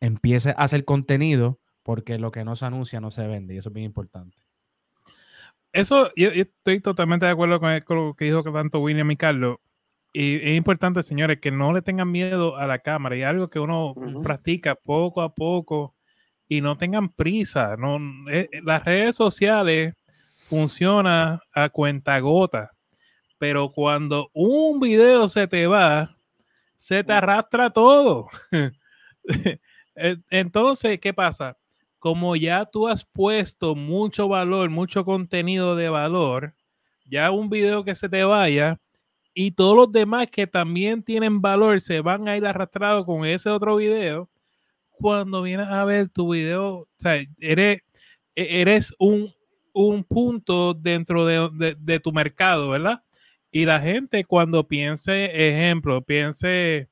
empiece 0.00 0.50
a 0.50 0.64
hacer 0.64 0.84
contenido 0.84 1.60
porque 1.82 2.18
lo 2.18 2.32
que 2.32 2.44
no 2.44 2.56
se 2.56 2.66
anuncia 2.66 3.00
no 3.00 3.12
se 3.12 3.26
vende 3.28 3.54
y 3.54 3.58
eso 3.58 3.68
es 3.68 3.74
bien 3.74 3.86
importante. 3.86 4.42
Eso, 5.72 6.10
yo, 6.16 6.30
estoy 6.30 6.80
totalmente 6.80 7.26
de 7.26 7.32
acuerdo 7.32 7.60
con, 7.60 7.70
lo 7.96 8.14
que 8.14 8.24
dijo 8.24 8.42
tanto 8.42 8.80
William 8.80 9.10
y 9.10 9.16
Carlos 9.16 9.58
y 10.18 10.36
es 10.36 10.56
importante, 10.56 11.02
señores, 11.02 11.40
que 11.40 11.50
no 11.50 11.74
le 11.74 11.82
tengan 11.82 12.10
miedo 12.10 12.56
a 12.56 12.66
la 12.66 12.78
cámara 12.78 13.16
y 13.16 13.22
algo 13.22 13.50
que 13.50 13.60
uno 13.60 13.94
practica 14.22 14.74
poco 14.74 15.20
a 15.20 15.34
poco 15.34 15.94
y 16.48 16.62
no 16.62 16.78
tengan 16.78 17.10
prisa. 17.10 17.76
No, 17.76 17.98
eh, 18.30 18.48
las 18.64 18.82
redes 18.82 19.14
sociales 19.14 19.92
funcionan 20.48 21.40
a 21.52 21.68
cuenta 21.68 22.18
gota, 22.20 22.72
pero 23.36 23.72
cuando 23.72 24.30
un 24.32 24.80
video 24.80 25.28
se 25.28 25.46
te 25.48 25.66
va, 25.66 26.16
se 26.76 27.04
te 27.04 27.12
arrastra 27.12 27.68
todo. 27.68 28.28
Entonces, 30.30 30.98
¿qué 30.98 31.12
pasa? 31.12 31.58
Como 31.98 32.36
ya 32.36 32.64
tú 32.64 32.88
has 32.88 33.04
puesto 33.04 33.74
mucho 33.74 34.28
valor, 34.28 34.70
mucho 34.70 35.04
contenido 35.04 35.76
de 35.76 35.90
valor, 35.90 36.54
ya 37.04 37.30
un 37.30 37.50
video 37.50 37.84
que 37.84 37.94
se 37.94 38.08
te 38.08 38.24
vaya, 38.24 38.80
y 39.38 39.50
todos 39.50 39.76
los 39.76 39.92
demás 39.92 40.28
que 40.28 40.46
también 40.46 41.02
tienen 41.02 41.42
valor 41.42 41.78
se 41.82 42.00
van 42.00 42.26
a 42.26 42.38
ir 42.38 42.46
arrastrados 42.46 43.04
con 43.04 43.26
ese 43.26 43.50
otro 43.50 43.76
video. 43.76 44.30
Cuando 44.92 45.42
vienes 45.42 45.66
a 45.68 45.84
ver 45.84 46.08
tu 46.08 46.32
video, 46.32 46.74
o 46.74 46.88
sea, 46.96 47.22
eres, 47.38 47.82
e, 48.34 48.62
eres 48.62 48.94
un, 48.98 49.30
un 49.74 50.04
punto 50.04 50.72
dentro 50.72 51.26
de, 51.26 51.76
de, 51.78 52.00
tu 52.00 52.12
mercado, 52.12 52.70
¿verdad? 52.70 53.02
Y 53.50 53.66
la 53.66 53.78
gente 53.78 54.24
cuando 54.24 54.66
piense, 54.66 55.26
ejemplo, 55.50 56.00
piense, 56.00 56.88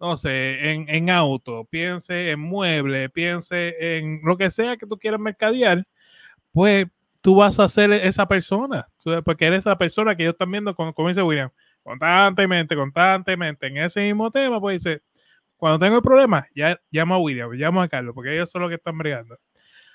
no 0.00 0.16
sé, 0.16 0.70
en, 0.72 0.88
en 0.88 1.10
auto, 1.10 1.66
piense 1.66 2.30
en 2.30 2.40
mueble, 2.40 3.10
piense 3.10 3.98
en 3.98 4.22
lo 4.24 4.38
que 4.38 4.50
sea 4.50 4.78
que 4.78 4.86
tú 4.86 4.98
quieras 4.98 5.20
mercadear, 5.20 5.86
pues 6.52 6.86
tú 7.22 7.34
vas 7.36 7.60
a 7.60 7.68
ser 7.68 7.92
esa 7.92 8.26
persona, 8.26 8.88
porque 9.26 9.44
eres 9.44 9.60
esa 9.60 9.76
persona 9.76 10.16
que 10.16 10.22
ellos 10.22 10.32
están 10.32 10.50
viendo, 10.50 10.74
como, 10.74 10.94
como 10.94 11.08
dice 11.08 11.22
William, 11.22 11.50
constantemente, 11.82 12.76
constantemente 12.76 13.66
en 13.66 13.78
ese 13.78 14.04
mismo 14.04 14.30
tema, 14.30 14.60
pues 14.60 14.82
dice, 14.82 15.02
cuando 15.56 15.78
tengo 15.78 15.96
el 15.96 16.02
problema, 16.02 16.46
ya 16.54 16.80
llamo 16.90 17.14
a 17.14 17.18
William, 17.18 17.50
llamo 17.52 17.82
a 17.82 17.88
Carlos, 17.88 18.14
porque 18.14 18.34
ellos 18.34 18.50
son 18.50 18.62
los 18.62 18.70
que 18.70 18.76
están 18.76 18.98
bregando. 18.98 19.36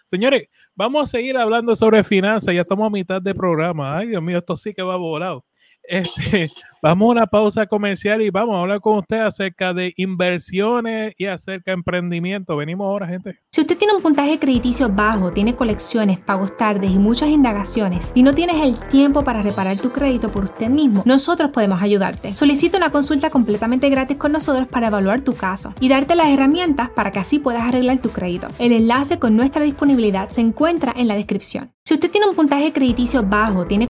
Señores, 0.06 0.48
vamos 0.76 1.04
a 1.04 1.18
seguir 1.18 1.38
hablando 1.38 1.76
sobre 1.76 2.04
finanzas, 2.04 2.56
ya 2.56 2.62
estamos 2.62 2.88
a 2.88 2.90
mitad 2.90 3.22
de 3.22 3.36
programa. 3.36 3.98
Ay, 3.98 4.08
Dios 4.08 4.24
mío, 4.24 4.38
esto 4.38 4.56
sí 4.56 4.74
que 4.74 4.82
va 4.82 4.96
volado. 4.96 5.46
Este, 5.88 6.52
vamos 6.84 7.08
a 7.08 7.12
una 7.12 7.28
pausa 7.28 7.66
comercial 7.66 8.22
y 8.22 8.30
vamos 8.30 8.56
a 8.56 8.60
hablar 8.60 8.82
con 8.82 8.98
usted 8.98 9.20
acerca 9.22 9.74
de 9.74 9.94
inversiones 9.96 11.14
y 11.18 11.26
acerca 11.26 11.72
de 11.72 11.76
emprendimiento. 11.76 12.58
Venimos 12.58 12.86
ahora, 12.86 13.08
gente. 13.08 13.40
Si 13.52 13.62
usted 13.62 13.78
tiene 13.78 13.96
un 13.96 14.02
puntaje 14.02 14.38
crediticio 14.38 14.90
bajo, 14.90 15.32
tiene 15.32 15.56
colecciones, 15.56 16.20
pagos 16.20 16.56
tardes 16.58 16.92
y 16.92 17.00
muchas 17.00 17.30
indagaciones 17.30 18.12
y 18.14 18.24
no 18.24 18.36
tienes 18.36 18.64
el 18.64 18.78
tiempo 18.90 19.24
para 19.24 19.42
reparar 19.42 19.78
tu 19.78 19.92
crédito 19.92 20.32
por 20.32 20.44
usted 20.44 20.70
mismo, 20.70 21.04
nosotros 21.06 21.52
podemos 21.52 21.82
ayudarte. 21.82 22.36
Solicita 22.36 22.78
una 22.78 22.92
consulta 22.92 23.30
completamente 23.30 23.90
gratis 23.90 24.18
con 24.18 24.34
nosotros 24.34 24.68
para 24.68 24.88
evaluar 24.88 25.22
tu 25.22 25.34
caso 25.34 25.74
y 25.80 25.90
darte 25.90 26.16
las 26.16 26.30
herramientas 26.30 26.90
para 26.90 27.12
que 27.12 27.20
así 27.20 27.40
puedas 27.40 27.64
arreglar 27.64 28.02
tu 28.02 28.10
crédito. 28.10 28.48
El 28.60 28.74
enlace 28.74 29.20
con 29.20 29.36
nuestra 29.36 29.64
disponibilidad 29.64 30.30
se 30.30 30.42
encuentra 30.42 30.94
en 30.96 31.08
la 31.08 31.16
descripción. 31.16 31.72
Si 31.86 31.94
usted 31.94 32.12
tiene 32.12 32.28
un 32.28 32.36
puntaje 32.36 32.74
crediticio 32.74 33.24
bajo, 33.24 33.66
tiene 33.66 33.87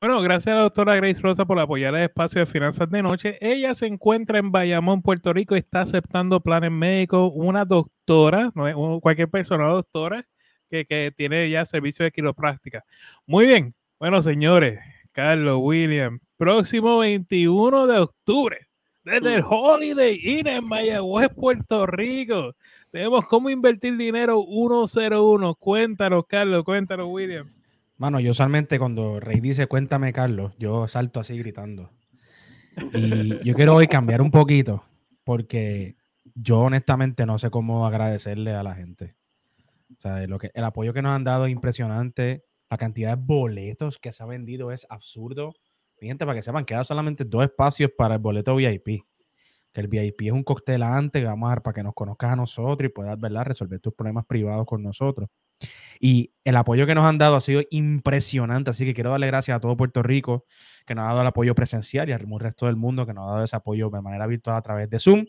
Bueno, 0.01 0.21
gracias 0.21 0.53
a 0.53 0.55
la 0.55 0.63
doctora 0.63 0.95
Grace 0.95 1.19
Rosa 1.21 1.43
por 1.43 1.59
apoyar 1.59 1.93
el 1.93 2.03
espacio 2.03 2.39
de 2.39 2.45
finanzas 2.45 2.89
de 2.89 3.03
noche. 3.03 3.38
Ella 3.41 3.75
se 3.75 3.85
encuentra 3.85 4.39
en 4.39 4.49
Bayamón, 4.49 5.01
Puerto 5.01 5.33
Rico, 5.33 5.57
y 5.57 5.59
está 5.59 5.81
aceptando 5.81 6.39
planes 6.39 6.71
médicos. 6.71 7.33
Una 7.35 7.65
doctora, 7.65 7.98
no 8.55 8.67
es 8.67 8.75
cualquier 9.01 9.29
persona, 9.29 9.67
doctora, 9.67 10.25
que, 10.69 10.85
que 10.85 11.13
tiene 11.15 11.49
ya 11.49 11.65
servicio 11.65 12.03
de 12.05 12.11
quiropráctica. 12.11 12.83
Muy 13.25 13.45
bien. 13.45 13.73
Bueno, 13.99 14.21
señores, 14.21 14.79
Carlos, 15.11 15.59
William, 15.61 16.19
próximo 16.37 16.99
21 16.99 17.87
de 17.87 17.99
octubre, 17.99 18.67
desde 19.03 19.35
el 19.35 19.43
Holiday 19.45 20.19
Inn 20.23 20.47
en 20.47 20.65
Mayagüez, 20.65 21.29
Puerto 21.35 21.85
Rico. 21.85 22.55
Tenemos 22.91 23.25
cómo 23.25 23.49
invertir 23.49 23.97
dinero 23.97 24.43
101. 24.47 25.55
Cuéntanos, 25.55 26.25
Carlos, 26.27 26.63
cuéntanos, 26.63 27.07
William. 27.09 27.47
Mano, 27.97 28.19
yo 28.19 28.31
usualmente 28.31 28.79
cuando 28.79 29.19
Rey 29.19 29.41
dice 29.41 29.67
cuéntame, 29.67 30.13
Carlos, 30.13 30.53
yo 30.57 30.87
salto 30.87 31.19
así 31.19 31.37
gritando. 31.37 31.91
Y 32.93 33.43
yo 33.43 33.53
quiero 33.53 33.75
hoy 33.75 33.87
cambiar 33.87 34.21
un 34.21 34.31
poquito, 34.31 34.85
porque 35.25 35.98
yo 36.41 36.60
honestamente 36.60 37.25
no 37.25 37.38
sé 37.38 37.50
cómo 37.50 37.86
agradecerle 37.86 38.53
a 38.53 38.63
la 38.63 38.75
gente. 38.75 39.15
O 39.91 40.00
sea, 40.00 40.25
lo 40.27 40.38
que, 40.38 40.51
el 40.53 40.63
apoyo 40.63 40.93
que 40.93 41.01
nos 41.01 41.12
han 41.12 41.24
dado 41.24 41.46
es 41.46 41.51
impresionante. 41.51 42.46
La 42.69 42.77
cantidad 42.77 43.17
de 43.17 43.24
boletos 43.24 43.98
que 43.98 44.12
se 44.12 44.24
ha 44.24 44.25
vendido 44.25 44.72
es 44.72 44.86
absurdo. 44.89 45.53
Gente, 46.00 46.25
para 46.25 46.38
que 46.38 46.43
sepan, 46.43 46.65
quedan 46.65 46.86
solamente 46.86 47.25
dos 47.25 47.43
espacios 47.43 47.91
para 47.98 48.15
el 48.15 48.22
boleto 48.22 48.55
VIP. 48.55 49.03
Que 49.74 49.81
el 49.81 49.88
VIP 49.88 50.22
es 50.22 50.31
un 50.31 50.43
cóctel 50.43 50.81
antes 50.81 51.24
vamos 51.24 51.48
a 51.48 51.50
dar 51.50 51.62
para 51.62 51.74
que 51.74 51.84
nos 51.84 51.93
conozcas 51.93 52.31
a 52.31 52.36
nosotros 52.36 52.89
y 52.89 52.93
puedas, 52.93 53.19
¿verdad?, 53.19 53.43
resolver 53.46 53.79
tus 53.79 53.93
problemas 53.93 54.25
privados 54.25 54.65
con 54.65 54.81
nosotros. 54.81 55.29
Y 56.00 56.34
el 56.46 56.55
apoyo 56.55 56.88
que 56.88 56.96
nos 56.96 57.03
han 57.03 57.17
dado 57.17 57.36
ha 57.36 57.41
sido 57.41 57.62
impresionante, 57.69 58.69
así 58.69 58.86
que 58.86 58.93
quiero 58.93 59.12
darle 59.12 59.27
gracias 59.27 59.58
a 59.58 59.60
todo 59.60 59.75
Puerto 59.75 60.01
Rico 60.01 60.46
que 60.88 60.96
nos 60.96 61.03
ha 61.03 61.10
dado 61.10 61.22
el 61.22 61.27
apoyo 61.27 61.53
presencial 61.53 62.08
y 62.10 62.13
al 62.13 62.25
resto 62.39 62.67
del 62.67 62.77
mundo 62.77 63.05
que 63.05 63.13
nos 63.13 63.25
ha 63.27 63.31
dado 63.34 63.43
ese 63.43 63.55
apoyo 63.55 63.89
de 63.89 64.01
manera 64.01 64.25
virtual 64.25 64.55
a 64.55 64.62
través 64.62 64.89
de 64.89 65.00
Zoom. 65.00 65.25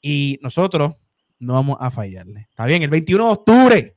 Y 0.00 0.38
nosotros 0.42 0.94
no 1.38 1.54
vamos 1.54 1.78
a 1.80 1.90
fallarle. 1.90 2.46
Está 2.50 2.66
bien, 2.66 2.82
el 2.82 2.90
21 2.90 3.24
de 3.24 3.30
octubre, 3.30 3.96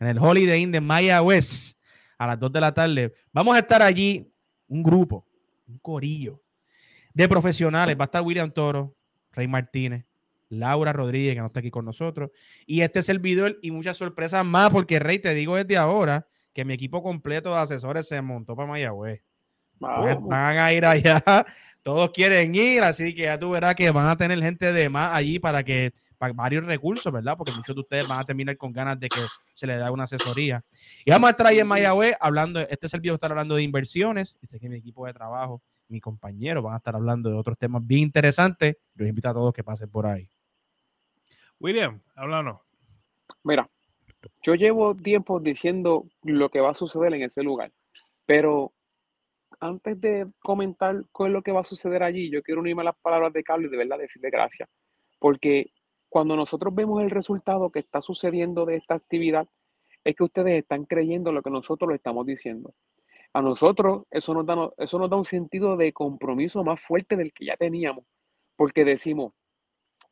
en 0.00 0.06
el 0.06 0.18
Holiday 0.18 0.62
Inn 0.62 0.72
de 0.72 0.80
Maya 0.80 1.22
West, 1.22 1.78
a 2.18 2.26
las 2.26 2.38
2 2.38 2.52
de 2.52 2.60
la 2.60 2.74
tarde, 2.74 3.14
vamos 3.32 3.54
a 3.54 3.60
estar 3.60 3.80
allí 3.82 4.32
un 4.66 4.82
grupo, 4.82 5.26
un 5.66 5.78
corillo 5.78 6.42
de 7.14 7.28
profesionales. 7.28 7.96
Va 7.98 8.04
a 8.04 8.06
estar 8.06 8.22
William 8.22 8.50
Toro, 8.50 8.96
Rey 9.32 9.46
Martínez, 9.46 10.04
Laura 10.48 10.92
Rodríguez, 10.92 11.34
que 11.34 11.40
no 11.40 11.46
está 11.46 11.60
aquí 11.60 11.70
con 11.70 11.84
nosotros. 11.84 12.30
Y 12.66 12.80
este 12.80 13.00
es 13.00 13.08
el 13.08 13.18
video 13.18 13.48
y 13.62 13.70
muchas 13.70 13.96
sorpresas 13.96 14.44
más, 14.44 14.70
porque 14.70 14.98
Rey, 14.98 15.18
te 15.18 15.34
digo 15.34 15.56
desde 15.56 15.76
ahora 15.76 16.26
que 16.52 16.64
mi 16.64 16.74
equipo 16.74 17.02
completo 17.02 17.50
de 17.50 17.60
asesores 17.60 18.08
se 18.08 18.20
montó 18.20 18.56
para 18.56 18.68
Mayagüez. 18.68 19.22
Van 19.80 20.58
a 20.58 20.72
ir 20.72 20.84
allá, 20.84 21.22
todos 21.82 22.10
quieren 22.10 22.54
ir, 22.54 22.82
así 22.82 23.14
que 23.14 23.22
ya 23.22 23.38
tú 23.38 23.50
verás 23.50 23.74
que 23.74 23.90
van 23.90 24.08
a 24.08 24.16
tener 24.16 24.40
gente 24.40 24.72
de 24.72 24.88
más 24.88 25.14
allí 25.14 25.38
para 25.38 25.62
que 25.62 25.92
para 26.18 26.32
varios 26.32 26.66
recursos, 26.66 27.12
¿verdad? 27.12 27.36
Porque 27.36 27.52
muchos 27.52 27.74
de 27.74 27.80
ustedes 27.80 28.08
van 28.08 28.18
a 28.18 28.24
terminar 28.24 28.56
con 28.56 28.72
ganas 28.72 28.98
de 28.98 29.08
que 29.08 29.20
se 29.52 29.66
les 29.66 29.78
dé 29.78 29.88
una 29.88 30.04
asesoría. 30.04 30.64
Y 31.04 31.10
vamos 31.12 31.28
a 31.28 31.30
estar 31.30 31.46
ahí 31.46 31.60
en 31.60 31.66
Mayagüez 31.68 32.16
hablando, 32.20 32.60
este 32.60 32.86
es 32.86 32.94
el 32.94 33.00
video 33.00 33.14
estar 33.14 33.30
hablando 33.30 33.54
de 33.54 33.62
inversiones, 33.62 34.36
y 34.42 34.46
sé 34.46 34.58
que 34.58 34.68
mi 34.68 34.76
equipo 34.76 35.06
de 35.06 35.12
trabajo, 35.12 35.62
mi 35.88 36.00
compañero 36.00 36.60
van 36.60 36.74
a 36.74 36.78
estar 36.78 36.94
hablando 36.94 37.30
de 37.30 37.36
otros 37.36 37.56
temas 37.56 37.86
bien 37.86 38.02
interesantes. 38.02 38.76
Los 38.94 39.08
invito 39.08 39.28
a 39.28 39.32
todos 39.32 39.54
que 39.54 39.64
pasen 39.64 39.88
por 39.88 40.06
ahí. 40.06 40.28
William, 41.60 42.00
háblanos. 42.14 42.60
Mira, 43.42 43.68
yo 44.42 44.54
llevo 44.54 44.94
tiempo 44.94 45.40
diciendo 45.40 46.06
lo 46.22 46.50
que 46.50 46.60
va 46.60 46.70
a 46.70 46.74
suceder 46.74 47.14
en 47.14 47.22
ese 47.22 47.42
lugar, 47.42 47.72
pero 48.26 48.72
antes 49.60 50.00
de 50.00 50.26
comentar 50.40 51.04
qué 51.16 51.24
es 51.24 51.30
lo 51.30 51.42
que 51.42 51.52
va 51.52 51.60
a 51.60 51.64
suceder 51.64 52.02
allí, 52.02 52.30
yo 52.30 52.42
quiero 52.42 52.60
unirme 52.60 52.82
a 52.82 52.86
las 52.86 52.98
palabras 53.00 53.32
de 53.32 53.42
Carlos 53.42 53.68
y 53.68 53.70
de 53.72 53.78
verdad 53.78 53.98
decirle 53.98 54.30
gracias, 54.30 54.68
porque 55.18 55.72
cuando 56.08 56.36
nosotros 56.36 56.74
vemos 56.74 57.02
el 57.02 57.10
resultado 57.10 57.70
que 57.70 57.80
está 57.80 58.00
sucediendo 58.00 58.64
de 58.64 58.76
esta 58.76 58.94
actividad, 58.94 59.48
es 60.04 60.14
que 60.16 60.24
ustedes 60.24 60.62
están 60.62 60.84
creyendo 60.84 61.32
lo 61.32 61.42
que 61.42 61.50
nosotros 61.50 61.88
lo 61.88 61.94
estamos 61.94 62.24
diciendo. 62.24 62.74
A 63.34 63.42
nosotros 63.42 64.04
eso 64.10 64.32
nos 64.32 64.46
da, 64.46 64.70
eso 64.78 64.98
nos 64.98 65.10
da 65.10 65.16
un 65.16 65.24
sentido 65.24 65.76
de 65.76 65.92
compromiso 65.92 66.64
más 66.64 66.80
fuerte 66.80 67.16
del 67.16 67.32
que 67.32 67.46
ya 67.46 67.56
teníamos, 67.56 68.04
porque 68.56 68.84
decimos, 68.84 69.34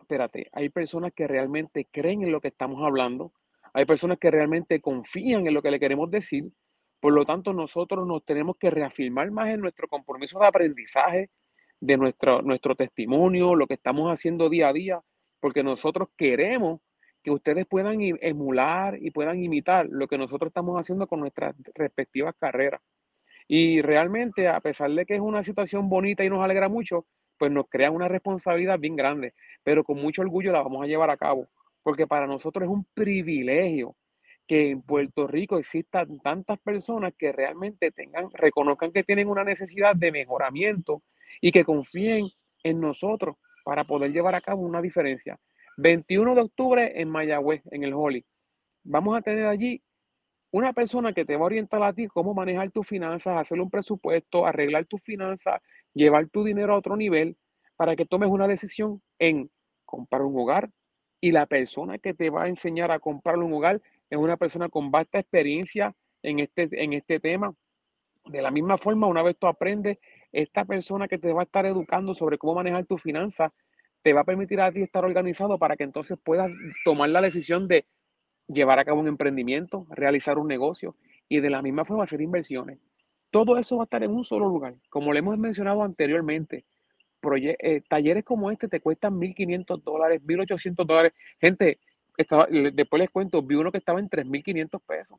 espérate, 0.00 0.48
hay 0.52 0.68
personas 0.68 1.12
que 1.14 1.26
realmente 1.26 1.88
creen 1.90 2.22
en 2.22 2.32
lo 2.32 2.40
que 2.40 2.48
estamos 2.48 2.84
hablando, 2.84 3.32
hay 3.72 3.84
personas 3.86 4.18
que 4.18 4.30
realmente 4.30 4.80
confían 4.80 5.46
en 5.46 5.54
lo 5.54 5.62
que 5.62 5.70
le 5.70 5.80
queremos 5.80 6.10
decir, 6.10 6.50
por 7.00 7.12
lo 7.12 7.24
tanto 7.24 7.52
nosotros 7.52 8.06
nos 8.06 8.24
tenemos 8.24 8.56
que 8.56 8.70
reafirmar 8.70 9.30
más 9.30 9.50
en 9.50 9.60
nuestro 9.60 9.88
compromiso 9.88 10.38
de 10.38 10.46
aprendizaje, 10.46 11.30
de 11.80 11.96
nuestro, 11.96 12.42
nuestro 12.42 12.74
testimonio, 12.74 13.54
lo 13.54 13.66
que 13.66 13.74
estamos 13.74 14.10
haciendo 14.10 14.48
día 14.48 14.68
a 14.68 14.72
día, 14.72 15.00
porque 15.40 15.62
nosotros 15.62 16.08
queremos 16.16 16.80
que 17.22 17.30
ustedes 17.30 17.66
puedan 17.66 17.98
emular 18.00 18.98
y 19.00 19.10
puedan 19.10 19.42
imitar 19.42 19.86
lo 19.90 20.06
que 20.06 20.16
nosotros 20.16 20.50
estamos 20.50 20.78
haciendo 20.80 21.06
con 21.06 21.20
nuestras 21.20 21.54
respectivas 21.74 22.34
carreras. 22.38 22.80
Y 23.48 23.82
realmente, 23.82 24.48
a 24.48 24.60
pesar 24.60 24.90
de 24.92 25.04
que 25.04 25.14
es 25.14 25.20
una 25.20 25.42
situación 25.42 25.88
bonita 25.88 26.24
y 26.24 26.30
nos 26.30 26.42
alegra 26.42 26.68
mucho, 26.68 27.06
pues 27.38 27.50
nos 27.52 27.68
crea 27.68 27.90
una 27.90 28.08
responsabilidad 28.08 28.78
bien 28.78 28.96
grande, 28.96 29.34
pero 29.62 29.84
con 29.84 30.00
mucho 30.00 30.22
orgullo 30.22 30.52
la 30.52 30.62
vamos 30.62 30.82
a 30.82 30.86
llevar 30.86 31.10
a 31.10 31.16
cabo, 31.16 31.48
porque 31.82 32.06
para 32.06 32.26
nosotros 32.26 32.64
es 32.64 32.70
un 32.70 32.84
privilegio 32.94 33.94
que 34.46 34.70
en 34.70 34.82
Puerto 34.82 35.26
Rico 35.26 35.58
existan 35.58 36.20
tantas 36.20 36.58
personas 36.60 37.12
que 37.18 37.32
realmente 37.32 37.90
tengan, 37.90 38.30
reconozcan 38.32 38.92
que 38.92 39.04
tienen 39.04 39.28
una 39.28 39.44
necesidad 39.44 39.96
de 39.96 40.12
mejoramiento 40.12 41.02
y 41.40 41.52
que 41.52 41.64
confíen 41.64 42.28
en 42.62 42.80
nosotros 42.80 43.36
para 43.64 43.84
poder 43.84 44.12
llevar 44.12 44.34
a 44.34 44.40
cabo 44.40 44.62
una 44.62 44.80
diferencia. 44.80 45.38
21 45.78 46.34
de 46.34 46.40
octubre 46.40 47.00
en 47.00 47.10
Mayagüez, 47.10 47.62
en 47.70 47.84
el 47.84 47.92
Holly. 47.92 48.24
Vamos 48.84 49.18
a 49.18 49.22
tener 49.22 49.46
allí 49.46 49.82
una 50.52 50.72
persona 50.72 51.12
que 51.12 51.24
te 51.24 51.36
va 51.36 51.42
a 51.42 51.46
orientar 51.46 51.82
a 51.82 51.92
ti 51.92 52.06
cómo 52.06 52.32
manejar 52.32 52.70
tus 52.70 52.86
finanzas, 52.86 53.36
hacer 53.36 53.60
un 53.60 53.70
presupuesto, 53.70 54.46
arreglar 54.46 54.86
tus 54.86 55.02
finanzas, 55.02 55.60
llevar 55.92 56.28
tu 56.28 56.44
dinero 56.44 56.74
a 56.74 56.78
otro 56.78 56.96
nivel 56.96 57.36
para 57.76 57.96
que 57.96 58.06
tomes 58.06 58.30
una 58.30 58.48
decisión 58.48 59.02
en 59.18 59.50
comprar 59.84 60.22
un 60.22 60.38
hogar 60.38 60.70
y 61.20 61.32
la 61.32 61.46
persona 61.46 61.98
que 61.98 62.14
te 62.14 62.30
va 62.30 62.44
a 62.44 62.48
enseñar 62.48 62.90
a 62.90 63.00
comprar 63.00 63.36
un 63.38 63.52
hogar 63.52 63.82
es 64.10 64.18
una 64.18 64.36
persona 64.36 64.68
con 64.68 64.90
vasta 64.90 65.18
experiencia 65.18 65.94
en 66.22 66.40
este, 66.40 66.68
en 66.72 66.92
este 66.92 67.20
tema. 67.20 67.54
De 68.24 68.42
la 68.42 68.50
misma 68.50 68.78
forma, 68.78 69.06
una 69.06 69.22
vez 69.22 69.36
tú 69.38 69.46
aprendes, 69.46 69.98
esta 70.32 70.64
persona 70.64 71.08
que 71.08 71.18
te 71.18 71.32
va 71.32 71.42
a 71.42 71.44
estar 71.44 71.64
educando 71.66 72.14
sobre 72.14 72.38
cómo 72.38 72.54
manejar 72.54 72.84
tus 72.84 73.00
finanzas, 73.00 73.52
te 74.02 74.12
va 74.12 74.20
a 74.20 74.24
permitir 74.24 74.60
a 74.60 74.70
ti 74.70 74.82
estar 74.82 75.04
organizado 75.04 75.58
para 75.58 75.76
que 75.76 75.84
entonces 75.84 76.18
puedas 76.22 76.50
tomar 76.84 77.08
la 77.10 77.20
decisión 77.20 77.68
de 77.68 77.86
llevar 78.48 78.78
a 78.78 78.84
cabo 78.84 79.00
un 79.00 79.08
emprendimiento, 79.08 79.86
realizar 79.90 80.38
un 80.38 80.48
negocio 80.48 80.96
y 81.28 81.40
de 81.40 81.50
la 81.50 81.62
misma 81.62 81.84
forma 81.84 82.04
hacer 82.04 82.20
inversiones. 82.20 82.78
Todo 83.30 83.58
eso 83.58 83.76
va 83.76 83.82
a 83.82 83.86
estar 83.86 84.02
en 84.02 84.12
un 84.12 84.24
solo 84.24 84.48
lugar. 84.48 84.74
Como 84.88 85.12
le 85.12 85.18
hemos 85.18 85.36
mencionado 85.38 85.82
anteriormente, 85.82 86.64
eh, 87.34 87.82
talleres 87.88 88.24
como 88.24 88.50
este 88.50 88.68
te 88.68 88.80
cuestan 88.80 89.18
1.500 89.18 89.82
dólares, 89.82 90.22
1.800 90.22 90.86
dólares. 90.86 91.12
Gente, 91.40 91.80
estaba, 92.16 92.46
después 92.46 93.00
les 93.00 93.10
cuento, 93.10 93.42
vi 93.42 93.54
uno 93.56 93.72
que 93.72 93.78
estaba 93.78 94.00
en 94.00 94.08
3.500 94.08 94.80
pesos. 94.86 95.18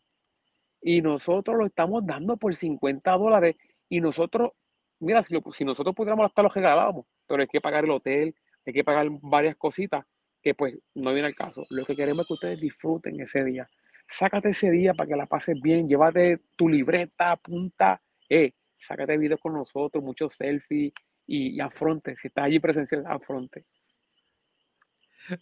Y 0.82 1.02
nosotros 1.02 1.58
lo 1.58 1.66
estamos 1.66 2.06
dando 2.06 2.38
por 2.38 2.54
50 2.54 3.12
dólares. 3.18 3.56
Y 3.90 4.02
nosotros, 4.02 4.52
mira, 5.00 5.24
si, 5.24 5.36
si 5.54 5.66
nosotros 5.66 5.96
pudiéramos 5.96 6.26
hasta 6.26 6.44
los 6.44 6.54
regalábamos, 6.54 7.06
pero 7.28 7.42
hay 7.42 7.48
que 7.48 7.62
pagar 7.62 7.84
el 7.84 7.92
hotel, 7.92 8.36
hay 8.66 8.74
que 8.74 8.84
pagar 8.84 9.08
varias 9.22 9.56
cositas 9.56 10.06
que 10.42 10.54
pues 10.54 10.78
no 10.96 11.14
viene 11.14 11.28
al 11.28 11.36
caso. 11.36 11.66
Lo 11.70 11.86
que 11.86 11.96
queremos 11.96 12.24
es 12.24 12.28
que 12.28 12.34
ustedes 12.34 12.60
disfruten 12.60 13.20
ese 13.20 13.44
día. 13.44 13.70
Sácate 14.10 14.50
ese 14.50 14.72
día 14.72 14.94
para 14.94 15.10
que 15.10 15.16
la 15.16 15.26
pases 15.26 15.60
bien, 15.62 15.88
llévate 15.88 16.40
tu 16.56 16.70
libreta, 16.70 17.36
punta, 17.36 18.02
eh, 18.30 18.54
sácate 18.78 19.18
videos 19.18 19.42
con 19.42 19.54
nosotros, 19.54 20.04
muchos 20.04 20.36
selfies 20.36 20.94
y, 21.26 21.60
afronte. 21.60 22.16
Si 22.16 22.30
estás 22.30 22.46
allí 22.46 22.60
presencial, 22.60 23.04
afronte. 23.06 23.66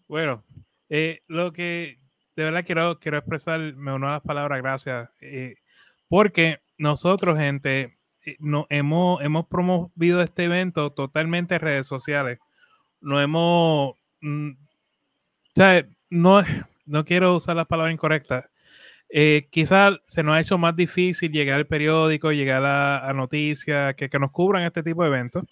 Bueno, 0.07 0.43
eh, 0.89 1.21
lo 1.27 1.51
que 1.51 1.99
de 2.35 2.43
verdad 2.43 2.65
quiero, 2.65 2.99
quiero 2.99 3.17
expresarme 3.17 3.93
una 3.93 4.07
de 4.07 4.13
las 4.13 4.21
palabras 4.21 4.61
gracias, 4.61 5.09
eh, 5.21 5.55
porque 6.07 6.59
nosotros, 6.77 7.37
gente, 7.37 7.97
eh, 8.25 8.35
no, 8.39 8.67
hemos, 8.69 9.21
hemos 9.23 9.47
promovido 9.47 10.21
este 10.21 10.45
evento 10.45 10.91
totalmente 10.91 11.55
en 11.55 11.61
redes 11.61 11.87
sociales. 11.87 12.39
No 13.01 13.21
hemos, 13.21 13.95
mm, 14.21 14.51
no, 16.11 16.43
no 16.85 17.05
quiero 17.05 17.35
usar 17.35 17.55
las 17.55 17.67
palabras 17.67 17.93
incorrectas. 17.93 18.45
Eh, 19.09 19.47
quizás 19.51 19.99
se 20.05 20.23
nos 20.23 20.35
ha 20.35 20.41
hecho 20.41 20.57
más 20.57 20.75
difícil 20.75 21.31
llegar 21.31 21.57
al 21.57 21.67
periódico, 21.67 22.31
llegar 22.31 22.63
a, 22.65 23.13
noticias 23.13 23.95
que, 23.95 24.09
que, 24.09 24.19
nos 24.19 24.31
cubran 24.31 24.63
este 24.63 24.83
tipo 24.83 25.03
de 25.03 25.09
eventos. 25.09 25.43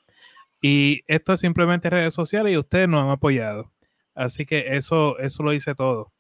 Y 0.61 1.03
esto 1.07 1.33
es 1.33 1.39
simplemente 1.41 1.89
redes 1.89 2.13
sociales 2.13 2.53
y 2.53 2.57
ustedes 2.57 2.89
nos 2.89 3.03
han 3.03 3.11
apoyado. 3.11 3.72
Así 4.15 4.45
que 4.45 4.75
eso, 4.75 5.17
eso 5.19 5.43
lo 5.43 5.51
dice 5.51 5.75
todo. 5.75 6.11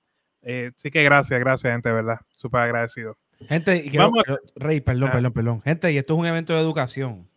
Eh, 0.41 0.71
así 0.75 0.91
que 0.91 1.03
gracias, 1.03 1.39
gracias, 1.39 1.71
gente, 1.71 1.91
¿verdad? 1.91 2.19
Súper 2.35 2.61
agradecido. 2.61 3.17
Gente, 3.47 3.89
Vamos 3.97 4.23
Rey, 4.55 4.81
perdón, 4.81 5.09
ah. 5.09 5.11
perdón, 5.11 5.33
perdón. 5.33 5.61
Gente, 5.61 5.91
y 5.91 5.97
esto 5.97 6.13
es 6.13 6.19
un 6.19 6.25
evento 6.25 6.53
de 6.53 6.59
educación. 6.59 7.27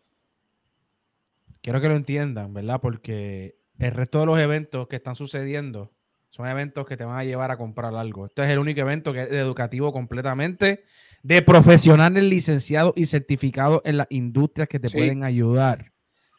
Quiero 1.61 1.81
que 1.81 1.89
lo 1.89 1.97
entiendan, 1.97 2.55
¿verdad? 2.55 2.81
Porque 2.81 3.57
el 3.79 3.93
resto 3.93 4.21
de 4.21 4.27
los 4.27 4.39
eventos 4.39 4.89
que 4.89 4.97
están 4.97 5.17
sucediendo 5.17 5.93
son 6.31 6.47
eventos 6.47 6.87
que 6.87 6.97
te 6.97 7.05
van 7.05 7.19
a 7.19 7.25
llevar 7.25 7.51
a 7.51 7.57
comprar 7.57 7.95
algo. 7.95 8.27
Este 8.27 8.45
es 8.45 8.51
el 8.51 8.59
único 8.59 8.81
evento 8.81 9.13
que 9.13 9.23
es 9.23 9.33
educativo 9.33 9.93
completamente 9.93 10.85
de 11.23 11.43
profesionales 11.43 12.23
licenciados 12.25 12.93
y 12.95 13.07
certificados 13.07 13.81
en 13.85 13.97
las 13.97 14.07
industrias 14.11 14.69
que 14.69 14.79
te 14.79 14.91
pueden 14.91 15.25
ayudar. 15.25 15.93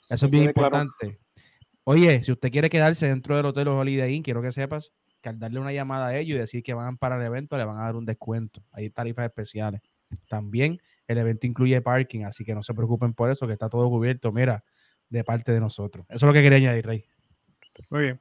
Eso 0.08 0.28
es 0.28 0.32
bien 0.32 0.46
importante. 0.46 1.20
Oye, 1.90 2.22
si 2.22 2.34
usted 2.34 2.52
quiere 2.52 2.70
quedarse 2.70 3.08
dentro 3.08 3.38
del 3.38 3.46
hotel 3.46 3.70
Holiday 3.70 4.14
Inn, 4.14 4.22
quiero 4.22 4.42
que 4.42 4.52
sepas 4.52 4.92
que 5.22 5.30
al 5.30 5.40
darle 5.40 5.62
una 5.62 5.72
llamada 5.72 6.08
a 6.08 6.18
ellos 6.18 6.36
y 6.36 6.40
decir 6.40 6.62
que 6.62 6.74
van 6.74 6.98
para 6.98 7.16
el 7.16 7.22
evento, 7.22 7.58
le 7.58 7.64
van 7.64 7.78
a 7.78 7.84
dar 7.84 7.96
un 7.96 8.06
descuento. 8.06 8.62
Hay 8.74 8.90
tarifas 8.90 9.24
especiales. 9.24 9.80
También 10.28 10.82
el 11.08 11.18
evento 11.18 11.48
incluye 11.48 11.82
parking, 11.82 12.26
así 12.26 12.44
que 12.44 12.54
no 12.54 12.62
se 12.62 12.74
preocupen 12.74 13.14
por 13.14 13.32
eso, 13.32 13.48
que 13.48 13.54
está 13.54 13.70
todo 13.70 13.90
cubierto, 13.90 14.34
mira, 14.34 14.66
de 15.08 15.24
parte 15.24 15.54
de 15.54 15.62
nosotros. 15.62 16.06
Eso 16.10 16.18
es 16.18 16.24
lo 16.24 16.34
que 16.34 16.42
quería 16.42 16.58
añadir, 16.58 16.86
Rey. 16.86 17.06
Muy 17.90 18.02
bien. 18.02 18.20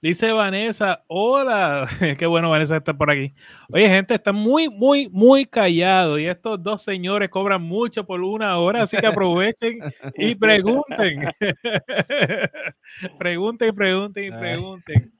Dice 0.00 0.32
Vanessa, 0.32 1.04
hola, 1.08 1.86
qué 2.18 2.26
bueno 2.26 2.50
Vanessa 2.50 2.76
está 2.76 2.94
por 2.96 3.10
aquí. 3.10 3.34
Oye, 3.70 3.88
gente, 3.88 4.14
está 4.14 4.32
muy, 4.32 4.68
muy, 4.68 5.08
muy 5.10 5.44
callado 5.44 6.18
y 6.18 6.26
estos 6.26 6.62
dos 6.62 6.82
señores 6.82 7.28
cobran 7.28 7.62
mucho 7.62 8.06
por 8.06 8.22
una 8.22 8.56
hora, 8.58 8.82
así 8.82 8.96
que 8.96 9.06
aprovechen 9.06 9.78
y 10.16 10.34
pregunten. 10.36 11.28
pregunten, 13.18 13.74
pregunten 13.74 14.24
y 14.24 14.30
pregunten. 14.30 15.12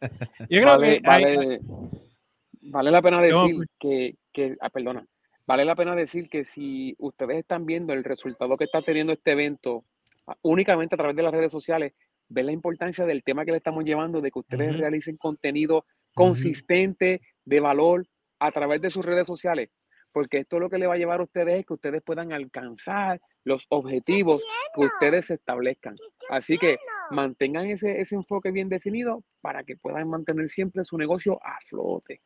vale, 2.73 2.91
la 2.91 3.03
pena 3.03 3.21
decir 3.21 3.67
que, 3.79 4.17
que 4.33 4.57
ah, 4.61 4.71
perdona, 4.71 5.05
vale 5.47 5.65
la 5.65 5.77
pena 5.77 5.95
decir 5.95 6.29
que 6.29 6.45
si 6.45 6.95
ustedes 6.99 7.39
están 7.39 7.67
viendo 7.67 7.93
el 7.93 8.05
resultado 8.05 8.57
que 8.57 8.65
está 8.65 8.81
teniendo 8.83 9.13
este 9.13 9.33
evento 9.33 9.85
ah, 10.27 10.37
únicamente 10.43 10.95
a 10.95 10.99
través 10.99 11.17
de 11.17 11.23
las 11.23 11.33
redes 11.33 11.53
sociales, 11.53 11.93
ver 12.31 12.47
la 12.47 12.53
importancia 12.53 13.05
del 13.05 13.23
tema 13.23 13.45
que 13.45 13.51
le 13.51 13.59
estamos 13.59 13.85
llevando, 13.85 14.21
de 14.21 14.31
que 14.31 14.39
ustedes 14.39 14.79
realicen 14.79 15.17
contenido 15.17 15.85
consistente, 16.15 17.21
de 17.45 17.61
valor, 17.61 18.07
a 18.39 18.51
través 18.53 18.81
de 18.81 18.91
sus 18.91 19.05
redes 19.05 19.27
sociales. 19.27 19.71
Porque 20.13 20.39
esto 20.39 20.59
lo 20.59 20.71
que 20.71 20.79
le 20.79 20.87
va 20.87 20.95
a 20.95 20.99
llevar 20.99 21.21
a 21.21 21.25
ustedes 21.25 21.61
es 21.61 21.67
que 21.67 21.75
ustedes 21.75 22.03
puedan 22.03 22.33
alcanzar 22.33 23.21
los 23.45 23.67
objetivos 23.69 24.43
que 24.75 24.81
ustedes 24.83 25.27
se 25.27 25.35
establezcan. 25.35 25.97
Así 26.31 26.57
que 26.57 26.79
mantengan 27.11 27.67
ese, 27.67 28.01
ese 28.01 28.15
enfoque 28.15 28.51
bien 28.51 28.69
definido 28.69 29.23
para 29.41 29.63
que 29.65 29.77
puedan 29.77 30.09
mantener 30.09 30.49
siempre 30.49 30.85
su 30.85 30.97
negocio 30.97 31.39
a 31.45 31.59
flote. 31.67 32.23